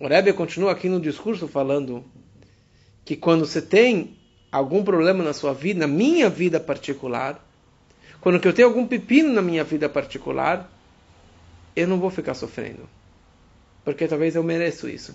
o 0.00 0.06
Rebbe 0.08 0.32
continua 0.32 0.72
aqui 0.72 0.88
no 0.88 1.00
discurso 1.00 1.46
falando 1.46 2.04
que 3.04 3.16
quando 3.16 3.46
você 3.46 3.62
tem 3.62 4.16
algum 4.50 4.82
problema 4.82 5.22
na 5.22 5.32
sua 5.32 5.52
vida, 5.52 5.80
na 5.80 5.86
minha 5.86 6.28
vida 6.28 6.58
particular, 6.58 7.44
quando 8.20 8.44
eu 8.44 8.52
tenho 8.52 8.68
algum 8.68 8.86
pepino 8.86 9.32
na 9.32 9.42
minha 9.42 9.62
vida 9.62 9.88
particular, 9.88 10.70
eu 11.76 11.86
não 11.86 12.00
vou 12.00 12.10
ficar 12.10 12.34
sofrendo. 12.34 12.88
Porque 13.84 14.08
talvez 14.08 14.34
eu 14.34 14.42
mereço 14.42 14.88
isso. 14.88 15.14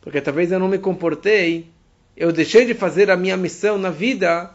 Porque 0.00 0.20
talvez 0.20 0.50
eu 0.50 0.58
não 0.58 0.68
me 0.68 0.78
comportei, 0.78 1.70
eu 2.16 2.32
deixei 2.32 2.64
de 2.64 2.74
fazer 2.74 3.10
a 3.10 3.16
minha 3.16 3.36
missão 3.36 3.76
na 3.76 3.90
vida, 3.90 4.50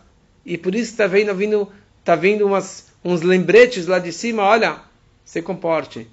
e 0.45 0.57
por 0.57 0.73
isso 0.73 0.91
está 0.91 1.07
vindo, 1.07 1.33
vindo, 1.35 1.71
tá 2.03 2.15
vindo 2.15 2.45
umas, 2.45 2.87
uns 3.03 3.21
lembretes 3.21 3.85
lá 3.85 3.99
de 3.99 4.11
cima, 4.11 4.43
olha, 4.43 4.81
se 5.25 5.41
comporte, 5.41 6.07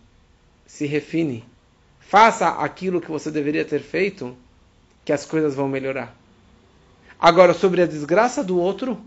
se 0.66 0.86
refine, 0.86 1.44
faça 2.00 2.48
aquilo 2.48 3.00
que 3.00 3.10
você 3.10 3.30
deveria 3.30 3.64
ter 3.64 3.80
feito, 3.80 4.36
que 5.04 5.12
as 5.12 5.24
coisas 5.24 5.54
vão 5.54 5.68
melhorar. 5.68 6.16
Agora, 7.18 7.54
sobre 7.54 7.80
a 7.80 7.86
desgraça 7.86 8.42
do 8.42 8.58
outro, 8.58 8.92
o 8.92 8.98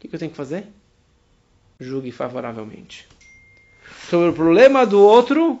que, 0.00 0.08
que 0.08 0.14
eu 0.14 0.18
tenho 0.18 0.30
que 0.30 0.36
fazer? 0.36 0.66
Julgue 1.78 2.12
favoravelmente. 2.12 3.08
Sobre 4.08 4.28
o 4.28 4.32
problema 4.32 4.84
do 4.84 5.00
outro, 5.00 5.60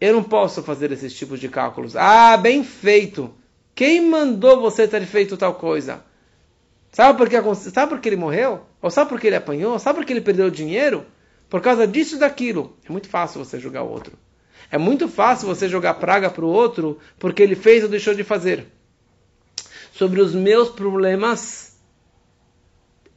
eu 0.00 0.12
não 0.12 0.24
posso 0.24 0.62
fazer 0.62 0.90
esses 0.90 1.14
tipos 1.14 1.38
de 1.38 1.48
cálculos. 1.48 1.94
Ah, 1.94 2.36
bem 2.36 2.64
feito. 2.64 3.32
Quem 3.74 4.08
mandou 4.08 4.60
você 4.60 4.86
ter 4.86 5.04
feito 5.06 5.36
tal 5.36 5.54
coisa? 5.54 6.04
Sabe 6.92 7.16
por 7.16 7.28
que, 7.28 7.36
sabe 7.70 7.88
por 7.90 8.00
que 8.00 8.08
ele 8.08 8.16
morreu? 8.16 8.66
Ou 8.80 8.90
sabe 8.90 9.08
por 9.08 9.18
que 9.18 9.26
ele 9.26 9.36
apanhou? 9.36 9.78
Sabe 9.78 9.98
por 9.98 10.04
que 10.04 10.12
ele 10.12 10.20
perdeu 10.20 10.50
dinheiro? 10.50 11.06
Por 11.48 11.60
causa 11.60 11.86
disso 11.86 12.16
e 12.16 12.18
daquilo. 12.18 12.76
É 12.86 12.92
muito 12.92 13.08
fácil 13.08 13.42
você 13.42 13.58
julgar 13.58 13.82
o 13.82 13.90
outro. 13.90 14.18
É 14.70 14.78
muito 14.78 15.08
fácil 15.08 15.46
você 15.46 15.68
jogar 15.68 15.94
praga 15.94 16.30
para 16.30 16.44
o 16.44 16.48
outro 16.48 16.98
porque 17.18 17.42
ele 17.42 17.54
fez 17.54 17.82
ou 17.82 17.88
deixou 17.88 18.14
de 18.14 18.24
fazer. 18.24 18.66
Sobre 19.92 20.20
os 20.20 20.34
meus 20.34 20.70
problemas, 20.70 21.78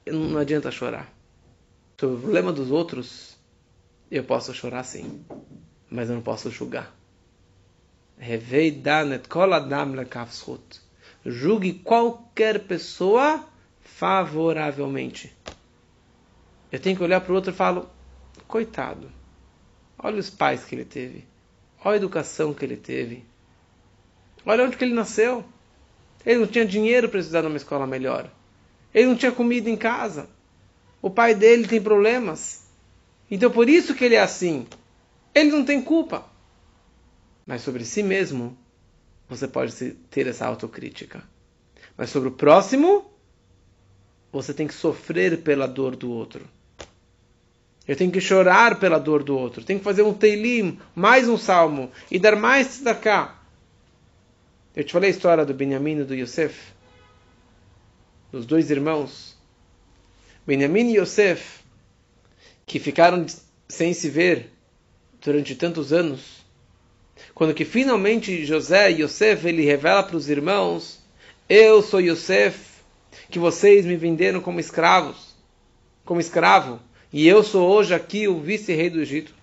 não 0.06 0.38
adianta 0.38 0.72
chorar. 0.72 1.14
Sobre 2.00 2.18
o 2.18 2.20
problema 2.20 2.52
dos 2.52 2.72
outros, 2.72 3.38
eu 4.12 4.24
posso 4.24 4.54
chorar 4.54 4.84
sim, 4.84 5.24
mas 5.90 6.10
eu 6.10 6.16
não 6.16 6.22
posso 6.22 6.52
julgar. 6.52 6.94
Julgue 11.26 11.74
qualquer 11.74 12.60
pessoa 12.62 13.44
favoravelmente. 13.82 15.36
Eu 16.72 16.80
tenho 16.80 16.96
que 16.96 17.04
olhar 17.04 17.22
para 17.22 17.32
o 17.32 17.36
outro 17.36 17.52
e 17.52 17.56
falo, 17.56 17.90
Coitado. 18.48 19.12
Olha 19.98 20.20
os 20.20 20.30
pais 20.30 20.64
que 20.66 20.76
ele 20.76 20.86
teve. 20.86 21.26
Olha 21.84 21.96
a 21.96 21.98
educação 21.98 22.54
que 22.54 22.64
ele 22.64 22.78
teve. 22.78 23.26
Olha 24.46 24.64
onde 24.64 24.78
que 24.78 24.84
ele 24.84 24.94
nasceu. 24.94 25.44
Ele 26.26 26.40
não 26.40 26.48
tinha 26.48 26.66
dinheiro 26.66 27.10
para 27.10 27.20
estudar 27.20 27.44
numa 27.44 27.58
escola 27.58 27.88
melhor. 27.88 28.30
Ele 28.94 29.08
não 29.08 29.16
tinha 29.16 29.32
comida 29.32 29.70
em 29.70 29.76
casa. 29.76 30.30
O 31.02 31.10
pai 31.10 31.34
dele 31.34 31.68
tem 31.68 31.82
problemas. 31.82 32.66
Então 33.30 33.50
por 33.50 33.68
isso 33.68 33.96
que 33.96 34.06
ele 34.06 34.16
é 34.16 34.22
assim. 34.22 34.68
Ele 35.34 35.52
não 35.52 35.66
tem 35.66 35.82
culpa. 35.82 36.26
Mas 37.46 37.62
sobre 37.62 37.86
si 37.86 38.02
mesmo, 38.02 38.58
você 39.30 39.48
pode 39.48 39.74
ter 40.10 40.28
essa 40.28 40.46
autocrítica. 40.46 41.24
Mas 41.98 42.10
sobre 42.10 42.30
o 42.30 42.32
próximo, 42.32 43.06
você 44.32 44.54
tem 44.54 44.68
que 44.68 44.74
sofrer 44.74 45.42
pela 45.42 45.68
dor 45.68 45.96
do 45.96 46.12
outro. 46.12 46.48
Eu 47.88 47.96
tenho 47.96 48.12
que 48.12 48.20
chorar 48.20 48.80
pela 48.80 48.98
dor 48.98 49.24
do 49.24 49.38
outro. 49.38 49.64
Tenho 49.64 49.80
que 49.80 49.86
fazer 49.86 50.02
um 50.02 50.14
teilim, 50.14 50.80
mais 50.96 51.30
um 51.30 51.38
salmo, 51.38 51.92
e 52.10 52.18
dar 52.18 52.36
mais 52.36 52.82
cá. 53.02 53.40
Eu 54.76 54.84
te 54.84 54.92
falei 54.92 55.10
a 55.10 55.14
história 55.14 55.46
do 55.46 55.54
Benjamin 55.54 56.00
e 56.00 56.04
do 56.04 56.16
Yosef, 56.16 56.74
dos 58.32 58.46
dois 58.46 58.70
irmãos. 58.70 59.38
Benjamin 60.46 60.92
e 60.92 60.98
Yosef, 60.98 61.64
que 62.66 62.80
ficaram 62.80 63.26
sem 63.70 63.94
se 63.94 64.10
ver 64.10 64.52
durante 65.22 65.56
tantos 65.56 65.94
anos. 65.94 66.35
Quando 67.36 67.54
que 67.54 67.66
finalmente 67.66 68.46
José, 68.46 68.92
Yosef, 68.92 69.46
ele 69.46 69.66
revela 69.66 70.02
para 70.02 70.16
os 70.16 70.30
irmãos, 70.30 71.02
eu 71.50 71.82
sou 71.82 72.00
Yosef, 72.00 72.58
que 73.30 73.38
vocês 73.38 73.86
me 73.86 73.98
venderam 73.98 74.40
como 74.40 74.58
escravos, 74.58 75.36
como 76.06 76.22
escravo. 76.22 76.80
E 77.12 77.28
eu 77.28 77.44
sou 77.44 77.70
hoje 77.70 77.94
aqui 77.94 78.26
o 78.26 78.40
vice-rei 78.40 78.90
do 78.90 79.02
Egito. 79.02 79.34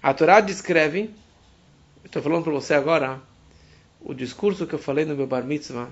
A 0.00 0.14
Torá 0.14 0.40
descreve, 0.40 1.10
estou 2.04 2.22
falando 2.22 2.44
para 2.44 2.52
você 2.52 2.74
agora, 2.74 3.20
o 4.00 4.14
discurso 4.14 4.64
que 4.64 4.74
eu 4.76 4.78
falei 4.78 5.04
no 5.04 5.16
meu 5.16 5.26
bar 5.26 5.42
mitzvah 5.42 5.88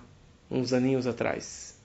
uns 0.49 0.73
aninhos 0.73 1.09
atrás. 1.09 1.77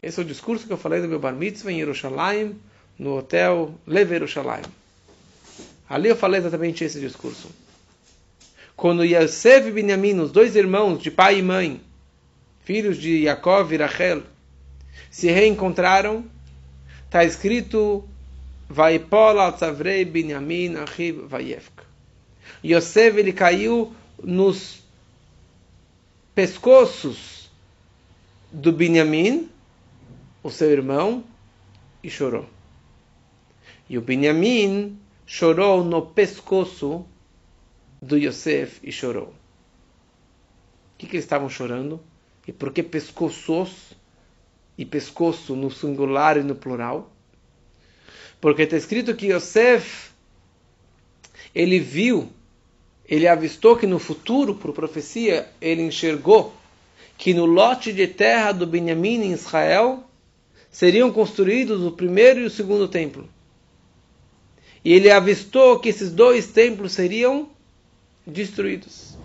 Esse 0.00 0.20
é 0.20 0.22
o 0.22 0.26
discurso 0.26 0.64
que 0.64 0.72
eu 0.72 0.78
falei 0.78 1.00
no 1.00 1.08
meu 1.08 1.18
bar 1.18 1.34
mitzvah 1.34 1.72
em 1.72 1.78
Jerusalém, 1.78 2.56
no 2.96 3.18
hotel 3.18 3.74
Leve 3.84 4.14
Jerusalém. 4.14 4.62
Ali 5.88 6.08
eu 6.08 6.16
falei 6.16 6.40
exatamente 6.40 6.84
esse 6.84 7.00
discurso. 7.00 7.50
Quando 8.76 9.04
Yosef 9.04 9.68
e 9.68 9.72
Benjamin, 9.72 10.20
os 10.20 10.30
dois 10.30 10.56
irmãos 10.56 11.02
de 11.02 11.10
pai 11.10 11.38
e 11.38 11.42
mãe, 11.42 11.80
filhos 12.64 12.98
de 12.98 13.22
Yaakov 13.22 13.72
e 13.72 13.76
Rachel, 13.76 14.22
se 15.10 15.30
reencontraram, 15.30 16.24
está 17.04 17.24
escrito 17.24 18.04
Vaipol 18.68 19.38
al 19.38 19.52
Tzavrei 19.52 20.04
Binyamin 20.04 20.76
Achiv 20.76 21.26
Vayevka. 21.26 21.84
Yosef 22.64 23.16
ele 23.18 23.32
caiu 23.32 23.94
nos 24.22 24.82
pescoços 26.34 27.48
do 28.50 28.72
Binyamin, 28.72 29.48
o 30.42 30.50
seu 30.50 30.70
irmão, 30.70 31.24
e 32.02 32.10
chorou. 32.10 32.46
E 33.88 33.96
o 33.96 34.02
Binyamin 34.02 34.98
chorou 35.26 35.84
no 35.84 36.02
pescoço 36.02 37.04
do 38.00 38.16
Yosef 38.16 38.80
e 38.82 38.90
chorou. 38.92 39.34
O 40.94 40.98
que, 40.98 41.06
que 41.06 41.16
eles 41.16 41.24
estavam 41.24 41.48
chorando? 41.48 42.00
E 42.46 42.52
por 42.52 42.72
que 42.72 42.82
pescoços? 42.82 43.96
e 44.78 44.84
pescoço 44.84 45.56
no 45.56 45.70
singular 45.70 46.36
e 46.36 46.42
no 46.42 46.54
plural. 46.54 47.10
Porque 48.40 48.62
está 48.62 48.76
escrito 48.76 49.14
que 49.14 49.32
Yosef, 49.32 50.10
ele 51.54 51.78
viu, 51.78 52.28
ele 53.08 53.26
avistou 53.26 53.76
que 53.76 53.86
no 53.86 53.98
futuro, 53.98 54.54
por 54.54 54.72
profecia, 54.72 55.48
ele 55.60 55.82
enxergou 55.82 56.54
que 57.16 57.32
no 57.32 57.46
lote 57.46 57.92
de 57.92 58.06
terra 58.06 58.52
do 58.52 58.66
Benjamim 58.66 59.22
em 59.22 59.32
Israel 59.32 60.04
seriam 60.70 61.10
construídos 61.10 61.82
o 61.82 61.92
primeiro 61.92 62.40
e 62.40 62.44
o 62.44 62.50
segundo 62.50 62.86
templo. 62.86 63.26
E 64.86 64.92
ele 64.92 65.10
avistou 65.10 65.80
que 65.80 65.88
esses 65.88 66.12
dois 66.12 66.46
templos 66.46 66.92
seriam 66.92 67.50
destruídos. 68.24 69.18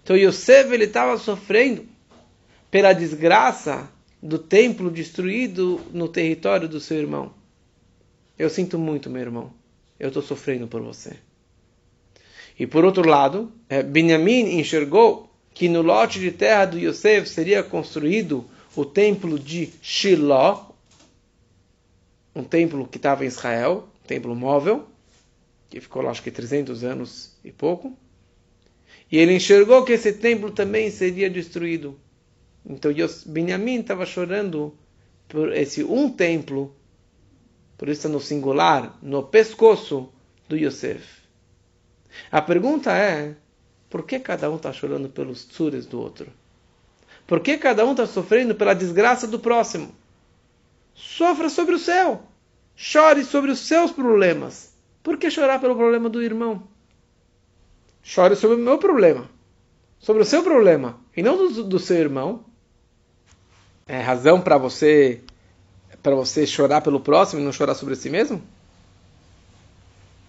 Então 0.00 0.16
Yosef 0.16 0.72
ele 0.72 0.84
estava 0.84 1.18
sofrendo 1.18 1.84
pela 2.70 2.92
desgraça 2.92 3.90
do 4.22 4.38
templo 4.38 4.92
destruído 4.92 5.80
no 5.92 6.06
território 6.06 6.68
do 6.68 6.78
seu 6.78 6.96
irmão. 6.96 7.34
Eu 8.38 8.48
sinto 8.48 8.78
muito, 8.78 9.10
meu 9.10 9.20
irmão. 9.20 9.52
Eu 9.98 10.06
estou 10.10 10.22
sofrendo 10.22 10.68
por 10.68 10.80
você. 10.80 11.16
E 12.56 12.64
por 12.64 12.84
outro 12.84 13.04
lado, 13.04 13.50
eh, 13.68 13.82
Benjamin 13.82 14.60
enxergou 14.60 15.28
que 15.52 15.68
no 15.68 15.82
lote 15.82 16.20
de 16.20 16.30
terra 16.30 16.66
do 16.66 16.78
Yosef 16.78 17.28
seria 17.28 17.64
construído 17.64 18.44
o 18.76 18.84
templo 18.84 19.40
de 19.40 19.72
Shiloh, 19.82 20.72
um 22.32 22.44
templo 22.44 22.86
que 22.86 22.96
estava 22.96 23.24
em 23.24 23.26
Israel, 23.26 23.88
templo 24.06 24.34
móvel, 24.34 24.86
que 25.68 25.80
ficou 25.80 26.02
lá 26.02 26.10
acho 26.10 26.22
que 26.22 26.30
300 26.30 26.84
anos 26.84 27.36
e 27.44 27.50
pouco. 27.50 27.96
E 29.10 29.18
ele 29.18 29.34
enxergou 29.34 29.84
que 29.84 29.92
esse 29.92 30.12
templo 30.14 30.50
também 30.50 30.90
seria 30.90 31.28
destruído. 31.28 31.98
Então 32.64 32.90
Benjamin 33.26 33.80
estava 33.80 34.06
chorando 34.06 34.76
por 35.28 35.52
esse 35.52 35.84
um 35.84 36.08
templo, 36.10 36.74
por 37.76 37.88
isso 37.88 38.08
no 38.08 38.20
singular, 38.20 38.98
no 39.02 39.22
pescoço 39.22 40.12
do 40.48 40.56
Yosef. 40.56 41.04
A 42.30 42.40
pergunta 42.40 42.92
é, 42.92 43.34
por 43.90 44.06
que 44.06 44.18
cada 44.18 44.50
um 44.50 44.56
está 44.56 44.72
chorando 44.72 45.08
pelos 45.08 45.44
tsures 45.44 45.86
do 45.86 46.00
outro? 46.00 46.32
Por 47.26 47.40
que 47.40 47.58
cada 47.58 47.84
um 47.84 47.92
está 47.92 48.06
sofrendo 48.06 48.54
pela 48.54 48.74
desgraça 48.74 49.26
do 49.26 49.38
próximo? 49.38 49.94
Sofra 50.94 51.48
sobre 51.48 51.74
o 51.74 51.78
seu. 51.78 52.22
Chore 52.76 53.24
sobre 53.24 53.50
os 53.50 53.60
seus 53.60 53.92
problemas. 53.92 54.74
Por 55.02 55.16
que 55.16 55.30
chorar 55.30 55.60
pelo 55.60 55.76
problema 55.76 56.08
do 56.08 56.22
irmão? 56.22 56.62
Chore 58.02 58.36
sobre 58.36 58.56
o 58.56 58.60
meu 58.60 58.78
problema. 58.78 59.28
Sobre 59.98 60.22
o 60.22 60.24
seu 60.24 60.42
problema. 60.42 60.98
E 61.16 61.22
não 61.22 61.36
do, 61.36 61.64
do 61.64 61.78
seu 61.78 61.96
irmão. 61.96 62.44
É 63.86 64.00
razão 64.00 64.40
para 64.40 64.56
você 64.58 65.22
para 66.02 66.14
você 66.14 66.46
chorar 66.46 66.82
pelo 66.82 67.00
próximo 67.00 67.40
e 67.40 67.44
não 67.44 67.50
chorar 67.50 67.74
sobre 67.74 67.96
si 67.96 68.10
mesmo? 68.10 68.42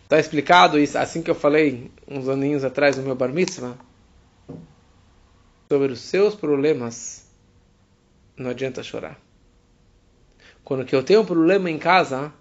Está 0.03 0.17
explicado 0.17 0.79
isso, 0.79 0.97
assim 0.97 1.21
que 1.21 1.29
eu 1.29 1.35
falei 1.35 1.91
uns 2.07 2.29
aninhos 2.29 2.63
atrás 2.63 2.95
no 2.95 3.03
meu 3.03 3.13
bar 3.13 3.33
mitzvah, 3.33 3.75
sobre 5.67 5.91
os 5.91 5.99
seus 5.99 6.33
problemas, 6.33 7.25
não 8.37 8.51
adianta 8.51 8.81
chorar. 8.83 9.19
Quando 10.65 10.83
que 10.83 10.95
eu 10.95 11.03
tenho 11.03 11.21
um 11.21 11.25
problema 11.25 11.69
em 11.69 11.77
casa, 11.77 12.33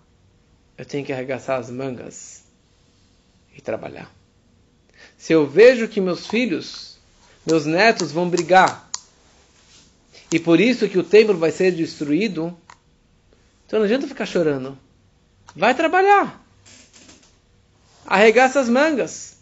eu 0.78 0.86
tenho 0.86 1.04
que 1.04 1.12
arregaçar 1.12 1.60
as 1.60 1.68
mangas 1.70 2.42
e 3.54 3.60
trabalhar. 3.60 4.10
Se 5.18 5.34
eu 5.34 5.46
vejo 5.46 5.86
que 5.86 6.00
meus 6.00 6.26
filhos, 6.26 6.96
meus 7.46 7.66
netos 7.66 8.10
vão 8.10 8.26
brigar, 8.26 8.88
e 10.32 10.40
por 10.40 10.58
isso 10.58 10.88
que 10.88 10.98
o 10.98 11.04
templo 11.04 11.36
vai 11.36 11.50
ser 11.50 11.72
destruído, 11.72 12.56
então 13.66 13.78
não 13.78 13.84
adianta 13.84 14.08
ficar 14.08 14.24
chorando. 14.24 14.76
Vai 15.54 15.74
trabalhar. 15.74 16.42
Arregaça 18.06 18.58
as 18.58 18.70
mangas. 18.70 19.36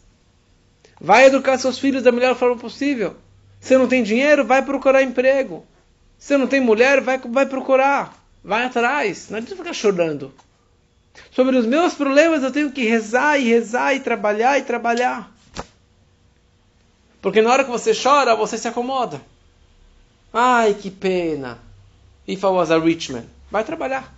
Vai 1.01 1.27
educar 1.27 1.57
seus 1.57 1.79
filhos 1.79 2.03
da 2.03 2.11
melhor 2.11 2.35
forma 2.37 2.57
possível. 2.57 3.17
Se 3.61 3.79
não 3.79 3.87
tem 3.87 4.03
dinheiro, 4.03 4.45
vai 4.45 4.61
procurar 4.61 5.05
emprego. 5.05 5.65
Se 6.19 6.37
não 6.37 6.49
tem 6.49 6.61
mulher, 6.61 7.01
vai, 7.01 7.19
vai 7.19 7.47
procurar. 7.47 8.22
Vai 8.43 8.65
atrás. 8.65 9.29
Não 9.31 9.39
adianta 9.39 9.57
ficar 9.57 9.73
chorando. 9.73 10.33
Sobre 11.31 11.57
os 11.57 11.67
meus 11.67 11.95
problemas 11.95 12.43
eu 12.43 12.51
tenho 12.51 12.73
que 12.73 12.85
rezar 12.85 13.39
e 13.39 13.49
rezar 13.49 13.95
e 13.95 14.01
trabalhar 14.01 14.59
e 14.59 14.63
trabalhar. 14.63 15.33
Porque 17.21 17.41
na 17.41 17.53
hora 17.53 17.65
que 17.65 17.71
você 17.71 17.93
chora, 17.95 18.35
você 18.35 18.59
se 18.59 18.67
acomoda. 18.67 19.21
Ai, 20.33 20.75
que 20.75 20.91
pena. 20.91 21.59
If 22.27 22.43
I 22.43 22.47
was 22.47 22.71
a 22.71 22.79
rich 22.79 23.13
man. 23.13 23.25
Vai 23.51 23.65
trabalhar. 23.65 24.13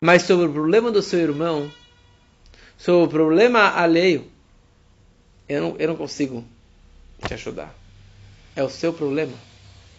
Mas 0.00 0.22
sobre 0.22 0.46
o 0.46 0.52
problema 0.52 0.90
do 0.90 1.02
seu 1.02 1.18
irmão, 1.20 1.70
sobre 2.78 3.04
o 3.04 3.08
problema 3.08 3.70
alheio, 3.70 4.30
eu 5.48 5.60
não, 5.60 5.76
eu 5.78 5.88
não 5.88 5.96
consigo 5.96 6.44
te 7.26 7.34
ajudar. 7.34 7.74
É 8.54 8.62
o 8.62 8.70
seu 8.70 8.92
problema. 8.92 9.34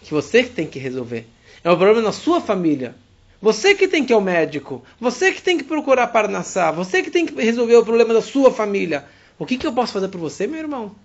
Que 0.02 0.12
você 0.12 0.44
que 0.44 0.50
tem 0.52 0.68
que 0.68 0.80
resolver. 0.80 1.28
É 1.64 1.70
o 1.70 1.78
problema 1.78 2.02
na 2.02 2.12
sua 2.12 2.42
família. 2.42 2.96
Você 3.42 3.76
que 3.76 3.88
tem 3.88 4.06
que 4.06 4.14
ir 4.14 4.16
ao 4.16 4.22
médico. 4.22 4.84
Você 5.00 5.32
que 5.32 5.42
tem 5.42 5.58
que 5.58 5.64
procurar 5.64 6.08
Parnassá. 6.08 6.72
Você 6.72 7.02
que 7.02 7.12
tem 7.12 7.26
que 7.26 7.42
resolver 7.42 7.76
o 7.76 7.86
problema 7.86 8.14
da 8.14 8.22
sua 8.22 8.52
família. 8.52 9.06
O 9.38 9.46
que, 9.46 9.58
que 9.58 9.66
eu 9.66 9.74
posso 9.74 9.94
fazer 9.94 10.08
por 10.08 10.20
você, 10.20 10.48
meu 10.48 10.60
irmão? 10.60 10.96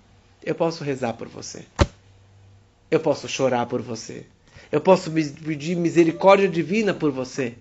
Eu 0.45 0.55
posso 0.55 0.85
rezar 0.85 1.15
por 1.15 1.29
você. 1.29 1.65
Eu 2.91 3.01
posso 3.01 3.29
chorar 3.29 3.67
por 3.67 3.83
você. 3.83 4.27
Eu 4.71 4.81
posso 4.81 5.11
pedir 5.11 5.77
misericórdia 5.77 6.49
divina 6.49 6.93
por 6.93 7.11
você, 7.11 7.55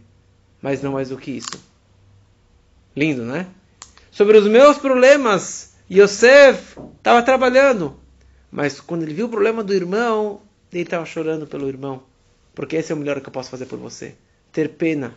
mas 0.61 0.81
não 0.81 0.93
mais 0.93 1.09
do 1.09 1.17
que 1.17 1.31
isso. 1.31 1.61
Lindo, 2.95 3.23
né? 3.23 3.47
Sobre 4.11 4.37
os 4.37 4.47
meus 4.47 4.77
problemas, 4.77 5.75
Yosef 5.91 6.77
estava 6.97 7.21
trabalhando, 7.21 7.99
mas 8.51 8.79
quando 8.79 9.03
ele 9.03 9.13
viu 9.13 9.27
o 9.27 9.29
problema 9.29 9.63
do 9.63 9.73
irmão, 9.73 10.41
ele 10.71 10.83
estava 10.83 11.05
chorando 11.05 11.45
pelo 11.45 11.67
irmão, 11.67 12.01
porque 12.55 12.77
esse 12.77 12.91
é 12.91 12.95
o 12.95 12.97
melhor 12.97 13.19
que 13.19 13.27
eu 13.27 13.33
posso 13.33 13.49
fazer 13.49 13.65
por 13.65 13.77
você. 13.77 14.15
Ter 14.51 14.69
pena 14.69 15.13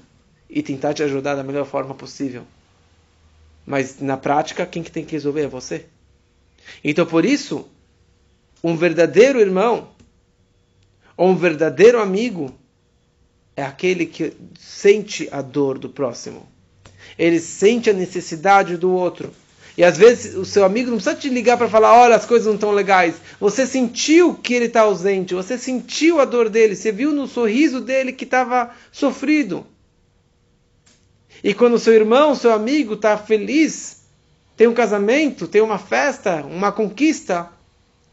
e 0.50 0.62
tentar 0.62 0.92
te 0.92 1.02
ajudar 1.02 1.37
da 1.37 1.45
melhor 1.45 1.64
forma 1.64 1.95
possível. 1.95 2.42
Mas 3.64 4.00
na 4.00 4.16
prática, 4.16 4.66
quem 4.66 4.83
que 4.83 4.90
tem 4.90 5.04
que 5.04 5.12
resolver 5.12 5.42
é 5.42 5.49
você. 5.49 5.87
Então 6.82 7.06
por 7.06 7.25
isso, 7.25 7.69
um 8.63 8.76
verdadeiro 8.76 9.41
irmão 9.41 9.91
ou 11.17 11.30
um 11.30 11.36
verdadeiro 11.36 12.00
amigo 12.00 12.52
é 13.56 13.63
aquele 13.63 14.06
que 14.06 14.32
sente 14.58 15.28
a 15.30 15.43
dor 15.43 15.78
do 15.78 15.89
próximo. 15.89 16.49
Ele 17.19 17.41
sente 17.41 17.91
a 17.91 17.93
necessidade 17.93 18.76
do 18.76 18.93
outro. 18.93 19.32
E 19.78 19.84
às 19.84 19.97
vezes 19.97 20.34
o 20.34 20.45
seu 20.45 20.64
amigo 20.64 20.91
não 20.91 20.97
precisa 20.97 21.14
te 21.14 21.28
ligar 21.28 21.56
para 21.56 21.69
falar: 21.69 21.95
olha, 21.97 22.17
as 22.17 22.26
coisas 22.26 22.49
não 22.49 22.56
estão 22.56 22.73
legais. 22.73 23.14
Você 23.38 23.64
sentiu 23.64 24.34
que 24.34 24.52
ele 24.52 24.64
está 24.64 24.80
ausente, 24.80 25.34
você 25.34 25.56
sentiu 25.56 26.21
a 26.21 26.25
dor 26.25 26.49
dele, 26.49 26.75
você 26.75 26.91
viu 26.91 27.12
no 27.12 27.28
sorriso 27.28 27.80
dele 27.80 28.12
que 28.12 28.25
estava 28.25 28.73
sofrido. 28.91 29.64
E 31.45 31.54
quando 31.54 31.78
seu 31.78 31.95
irmão, 31.95 32.34
seu 32.34 32.52
amigo 32.52 32.95
está 32.95 33.17
feliz, 33.17 34.02
tem 34.56 34.67
um 34.67 34.75
casamento, 34.75 35.47
tem 35.47 35.62
uma 35.62 35.78
festa, 35.78 36.45
uma 36.45 36.73
conquista, 36.73 37.49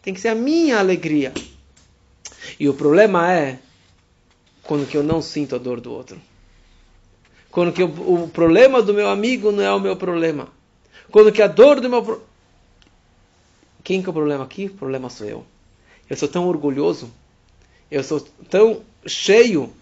tem 0.03 0.13
que 0.13 0.21
ser 0.21 0.27
a 0.27 0.35
minha 0.35 0.77
alegria. 0.77 1.33
E 2.59 2.69
o 2.69 2.75
problema 2.75 3.33
é 3.33 3.57
quando 4.61 4.85
que 4.87 4.95
eu 4.95 5.01
não 5.01 5.19
sinto 5.19 5.55
a 5.55 5.57
dor 5.57 5.81
do 5.81 5.91
outro. 5.91 6.21
Quando 7.49 7.73
que 7.73 7.81
eu, 7.81 7.87
o 7.87 8.29
problema 8.31 8.83
do 8.83 8.93
meu 8.93 9.09
amigo 9.09 9.51
não 9.51 9.63
é 9.63 9.73
o 9.73 9.79
meu 9.79 9.95
problema. 9.95 10.53
Quando 11.15 11.31
que 11.31 11.41
a 11.41 11.47
dor 11.47 11.79
do 11.79 11.89
meu 11.89 12.03
pro... 12.03 12.21
quem 13.85 14.01
que 14.01 14.07
é 14.07 14.09
o 14.09 14.13
problema 14.13 14.43
aqui? 14.43 14.65
O 14.65 14.73
problema 14.73 15.09
sou 15.09 15.25
eu. 15.25 15.45
Eu 16.09 16.17
sou 16.17 16.27
tão 16.27 16.45
orgulhoso. 16.45 17.09
Eu 17.89 18.03
sou 18.03 18.19
tão 18.49 18.81
cheio 19.07 19.73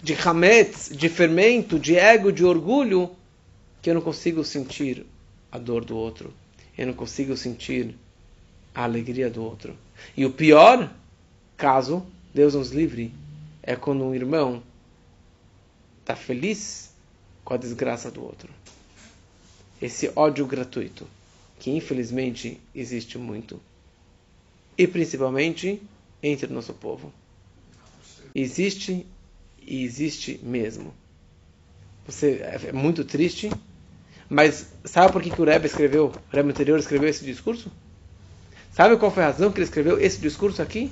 de 0.00 0.14
hametz, 0.14 0.90
de 0.96 1.08
fermento, 1.08 1.76
de 1.76 1.96
ego, 1.96 2.30
de 2.30 2.44
orgulho, 2.44 3.16
que 3.82 3.90
eu 3.90 3.94
não 3.94 4.00
consigo 4.00 4.44
sentir 4.44 5.04
a 5.50 5.58
dor 5.58 5.84
do 5.84 5.96
outro. 5.96 6.32
Eu 6.78 6.86
não 6.86 6.94
consigo 6.94 7.36
sentir 7.36 7.96
a 8.72 8.84
alegria 8.84 9.28
do 9.28 9.42
outro. 9.42 9.76
E 10.16 10.24
o 10.24 10.30
pior 10.30 10.88
caso, 11.56 12.06
Deus 12.32 12.54
nos 12.54 12.70
livre, 12.70 13.12
é 13.60 13.74
quando 13.74 14.04
um 14.04 14.14
irmão 14.14 14.62
está 15.98 16.14
feliz 16.14 16.94
com 17.44 17.54
a 17.54 17.56
desgraça 17.56 18.08
do 18.08 18.22
outro. 18.22 18.54
Esse 19.80 20.10
ódio 20.16 20.46
gratuito, 20.46 21.06
que 21.58 21.70
infelizmente 21.70 22.60
existe 22.74 23.18
muito. 23.18 23.60
E 24.76 24.86
principalmente 24.86 25.80
entre 26.22 26.50
o 26.50 26.54
nosso 26.54 26.74
povo. 26.74 27.12
Existe 28.34 29.06
e 29.60 29.84
existe 29.84 30.40
mesmo. 30.42 30.94
Você 32.06 32.40
é 32.42 32.72
muito 32.72 33.04
triste, 33.04 33.50
mas 34.28 34.68
sabe 34.84 35.12
por 35.12 35.22
que, 35.22 35.30
que 35.30 35.40
o 35.40 35.44
Rebbe 35.44 35.66
escreveu, 35.66 36.06
o 36.06 36.34
Rebbe 36.34 36.50
anterior 36.50 36.78
escreveu 36.78 37.08
esse 37.08 37.24
discurso? 37.24 37.70
Sabe 38.72 38.96
qual 38.96 39.10
foi 39.10 39.22
a 39.22 39.26
razão 39.26 39.50
que 39.50 39.58
ele 39.58 39.64
escreveu 39.64 39.98
esse 39.98 40.20
discurso 40.20 40.62
aqui? 40.62 40.90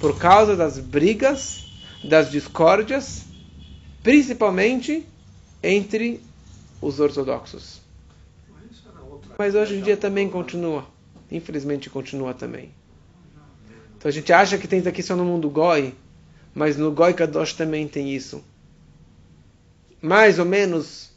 por 0.00 0.18
causa 0.18 0.56
das 0.56 0.78
brigas, 0.78 1.66
das 2.02 2.30
discórdias, 2.30 3.22
principalmente 4.02 5.06
entre 5.62 6.22
os 6.80 6.98
ortodoxos. 6.98 7.82
Mas 9.40 9.54
hoje 9.54 9.76
em 9.76 9.80
dia 9.80 9.96
também 9.96 10.28
continua. 10.28 10.86
Infelizmente 11.32 11.88
continua 11.88 12.34
também. 12.34 12.74
Então 13.96 14.06
a 14.06 14.12
gente 14.12 14.30
acha 14.34 14.58
que 14.58 14.68
tem 14.68 14.80
isso 14.80 14.88
aqui 14.90 15.02
só 15.02 15.16
no 15.16 15.24
mundo 15.24 15.48
goi, 15.48 15.94
mas 16.54 16.76
no 16.76 16.92
goi 16.92 17.14
kadosh 17.14 17.54
também 17.54 17.88
tem 17.88 18.14
isso. 18.14 18.44
Mais 19.98 20.38
ou 20.38 20.44
menos, 20.44 21.10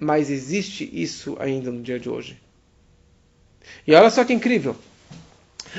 mas 0.00 0.30
existe 0.30 0.90
isso 0.92 1.36
ainda 1.38 1.70
no 1.70 1.80
dia 1.80 2.00
de 2.00 2.10
hoje. 2.10 2.40
E 3.86 3.94
olha 3.94 4.10
só 4.10 4.24
que 4.24 4.32
incrível. 4.32 4.74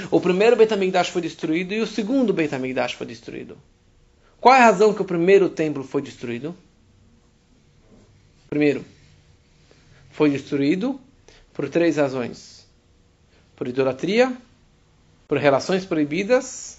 O 0.10 0.22
primeiro 0.22 0.56
Beit 0.56 0.74
HaMikdash 0.74 1.10
foi 1.10 1.24
destruído 1.24 1.74
e 1.74 1.82
o 1.82 1.88
segundo 1.88 2.32
Beit 2.32 2.56
HaMikdash 2.56 2.94
foi 2.94 3.06
destruído. 3.06 3.58
Qual 4.40 4.56
é 4.56 4.62
a 4.62 4.66
razão 4.68 4.94
que 4.94 5.02
o 5.02 5.06
primeiro 5.06 5.50
templo 5.50 5.84
foi 5.84 6.02
destruído? 6.02 6.56
Primeiro, 8.50 8.86
foi 10.12 10.30
destruído 10.30 11.02
por 11.56 11.70
três 11.70 11.96
razões: 11.96 12.68
por 13.56 13.68
idolatria, 13.68 14.36
por 15.28 15.40
relações 15.40 15.86
proibidas 15.86 16.78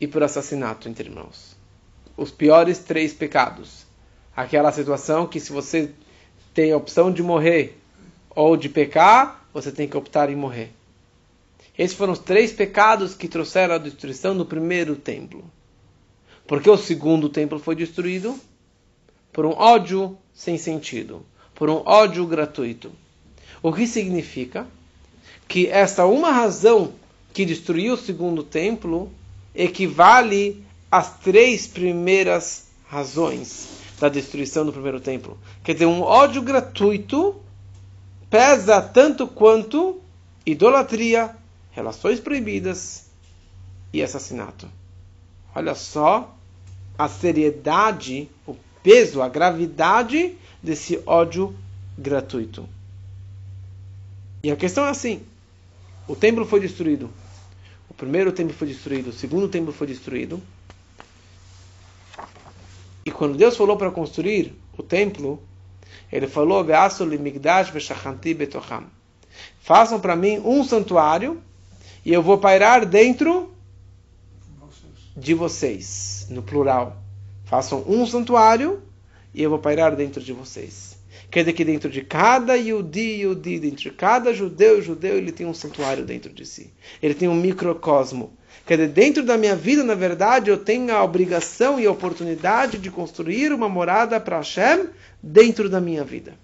e 0.00 0.08
por 0.08 0.24
assassinato 0.24 0.88
entre 0.88 1.08
irmãos. 1.08 1.54
Os 2.16 2.30
piores 2.32 2.78
três 2.78 3.12
pecados. 3.12 3.84
Aquela 4.34 4.72
situação 4.72 5.26
que 5.26 5.38
se 5.38 5.52
você 5.52 5.92
tem 6.52 6.72
a 6.72 6.76
opção 6.76 7.12
de 7.12 7.22
morrer 7.22 7.78
ou 8.30 8.56
de 8.56 8.68
pecar, 8.68 9.46
você 9.52 9.70
tem 9.70 9.86
que 9.86 9.96
optar 9.96 10.28
em 10.30 10.36
morrer. 10.36 10.72
Esses 11.78 11.96
foram 11.96 12.14
os 12.14 12.18
três 12.18 12.52
pecados 12.52 13.14
que 13.14 13.28
trouxeram 13.28 13.74
a 13.74 13.78
destruição 13.78 14.36
do 14.36 14.44
primeiro 14.44 14.96
templo. 14.96 15.44
Porque 16.46 16.70
o 16.70 16.76
segundo 16.76 17.28
templo 17.28 17.58
foi 17.58 17.74
destruído 17.74 18.38
por 19.32 19.44
um 19.44 19.52
ódio 19.52 20.16
sem 20.32 20.56
sentido, 20.56 21.24
por 21.54 21.68
um 21.68 21.82
ódio 21.84 22.26
gratuito. 22.26 22.90
O 23.62 23.72
que 23.72 23.86
significa 23.86 24.66
que 25.48 25.66
esta 25.66 26.06
uma 26.06 26.30
razão 26.30 26.92
que 27.32 27.44
destruiu 27.44 27.94
o 27.94 27.98
segundo 27.98 28.42
templo 28.42 29.10
equivale 29.54 30.64
às 30.90 31.18
três 31.18 31.66
primeiras 31.66 32.66
razões 32.88 33.68
da 33.98 34.08
destruição 34.08 34.64
do 34.64 34.72
primeiro 34.72 35.00
templo. 35.00 35.38
Quer 35.64 35.74
dizer, 35.74 35.86
um 35.86 36.02
ódio 36.02 36.42
gratuito 36.42 37.36
pesa 38.30 38.80
tanto 38.80 39.26
quanto 39.26 40.00
idolatria, 40.44 41.34
relações 41.72 42.20
proibidas 42.20 43.06
e 43.92 44.02
assassinato. 44.02 44.68
Olha 45.54 45.74
só 45.74 46.34
a 46.98 47.08
seriedade, 47.08 48.28
o 48.46 48.56
peso, 48.82 49.22
a 49.22 49.28
gravidade 49.28 50.36
desse 50.62 51.02
ódio 51.06 51.54
gratuito. 51.98 52.68
E 54.46 54.50
a 54.52 54.54
questão 54.54 54.86
é 54.86 54.90
assim: 54.90 55.22
o 56.06 56.14
templo 56.14 56.44
foi 56.44 56.60
destruído. 56.60 57.10
O 57.90 57.94
primeiro 57.94 58.30
templo 58.30 58.54
foi 58.54 58.68
destruído, 58.68 59.10
o 59.10 59.12
segundo 59.12 59.48
templo 59.48 59.72
foi 59.72 59.88
destruído. 59.88 60.40
E 63.04 63.10
quando 63.10 63.36
Deus 63.36 63.56
falou 63.56 63.76
para 63.76 63.90
construir 63.90 64.54
o 64.78 64.84
templo, 64.84 65.42
ele 66.12 66.28
falou: 66.28 66.64
Façam 69.58 69.98
para 69.98 70.14
mim 70.14 70.38
um 70.38 70.62
santuário 70.62 71.42
e 72.04 72.12
eu 72.12 72.22
vou 72.22 72.38
pairar 72.38 72.86
dentro 72.86 73.52
de 75.16 75.34
vocês, 75.34 76.28
no 76.30 76.40
plural. 76.40 77.02
Façam 77.46 77.82
um 77.84 78.06
santuário 78.06 78.80
e 79.34 79.42
eu 79.42 79.50
vou 79.50 79.58
pairar 79.58 79.96
dentro 79.96 80.22
de 80.22 80.32
vocês. 80.32 80.85
Quer 81.30 81.40
dizer 81.40 81.52
que 81.52 81.64
dentro 81.64 81.90
de 81.90 82.02
cada 82.02 82.54
Yudi, 82.54 83.22
Yudi, 83.22 83.58
dentro 83.58 83.78
de 83.78 83.90
cada 83.90 84.32
judeu, 84.32 84.80
judeu, 84.80 85.16
ele 85.16 85.32
tem 85.32 85.46
um 85.46 85.54
santuário 85.54 86.04
dentro 86.04 86.32
de 86.32 86.46
si. 86.46 86.72
Ele 87.02 87.14
tem 87.14 87.28
um 87.28 87.34
microcosmo. 87.34 88.32
Quer 88.64 88.76
dizer, 88.76 88.88
dentro 88.90 89.22
da 89.24 89.36
minha 89.36 89.54
vida, 89.54 89.84
na 89.84 89.94
verdade, 89.94 90.50
eu 90.50 90.56
tenho 90.56 90.94
a 90.94 91.02
obrigação 91.02 91.78
e 91.78 91.86
a 91.86 91.90
oportunidade 91.90 92.78
de 92.78 92.90
construir 92.90 93.52
uma 93.52 93.68
morada 93.68 94.18
para 94.18 94.38
Hashem 94.38 94.88
dentro 95.22 95.68
da 95.68 95.80
minha 95.80 96.04
vida. 96.04 96.34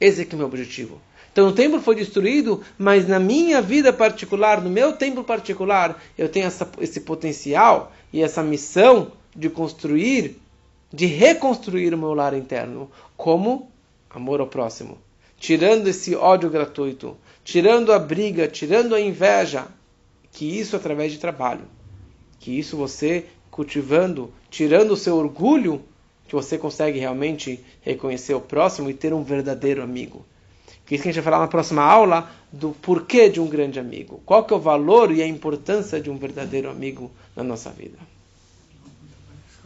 Esse 0.00 0.22
é, 0.22 0.26
é 0.30 0.34
o 0.34 0.36
meu 0.36 0.46
objetivo. 0.46 1.00
Então 1.32 1.48
o 1.48 1.52
templo 1.52 1.80
foi 1.82 1.94
destruído, 1.96 2.62
mas 2.78 3.06
na 3.06 3.18
minha 3.18 3.60
vida 3.60 3.92
particular, 3.92 4.62
no 4.62 4.70
meu 4.70 4.94
templo 4.94 5.22
particular, 5.22 6.02
eu 6.16 6.28
tenho 6.28 6.46
essa, 6.46 6.66
esse 6.80 7.00
potencial 7.00 7.92
e 8.10 8.22
essa 8.22 8.42
missão 8.42 9.12
de 9.34 9.50
construir, 9.50 10.40
de 10.92 11.06
reconstruir 11.06 11.92
o 11.92 11.98
meu 11.98 12.14
lar 12.14 12.34
interno. 12.34 12.90
Como? 13.16 13.70
Amor 14.10 14.40
ao 14.40 14.46
próximo. 14.46 14.98
Tirando 15.38 15.88
esse 15.88 16.14
ódio 16.14 16.48
gratuito, 16.48 17.16
tirando 17.44 17.92
a 17.92 17.98
briga, 17.98 18.48
tirando 18.48 18.94
a 18.94 19.00
inveja, 19.00 19.66
que 20.32 20.58
isso 20.58 20.76
através 20.76 21.12
de 21.12 21.18
trabalho, 21.18 21.64
que 22.38 22.58
isso 22.58 22.76
você 22.76 23.26
cultivando, 23.50 24.32
tirando 24.50 24.92
o 24.92 24.96
seu 24.96 25.16
orgulho, 25.16 25.82
que 26.26 26.34
você 26.34 26.58
consegue 26.58 26.98
realmente 26.98 27.62
reconhecer 27.80 28.34
o 28.34 28.40
próximo 28.40 28.90
e 28.90 28.94
ter 28.94 29.12
um 29.12 29.22
verdadeiro 29.22 29.82
amigo. 29.82 30.24
Que 30.84 30.94
isso 30.94 31.02
que 31.02 31.08
a 31.08 31.12
gente 31.12 31.22
vai 31.22 31.32
falar 31.32 31.44
na 31.44 31.50
próxima 31.50 31.82
aula 31.82 32.30
do 32.52 32.70
porquê 32.70 33.28
de 33.28 33.40
um 33.40 33.46
grande 33.46 33.78
amigo. 33.78 34.20
Qual 34.24 34.44
que 34.44 34.54
é 34.54 34.56
o 34.56 34.60
valor 34.60 35.10
e 35.10 35.22
a 35.22 35.26
importância 35.26 36.00
de 36.00 36.10
um 36.10 36.16
verdadeiro 36.16 36.70
amigo 36.70 37.10
na 37.36 37.44
nossa 37.44 37.70
vida. 37.70 37.98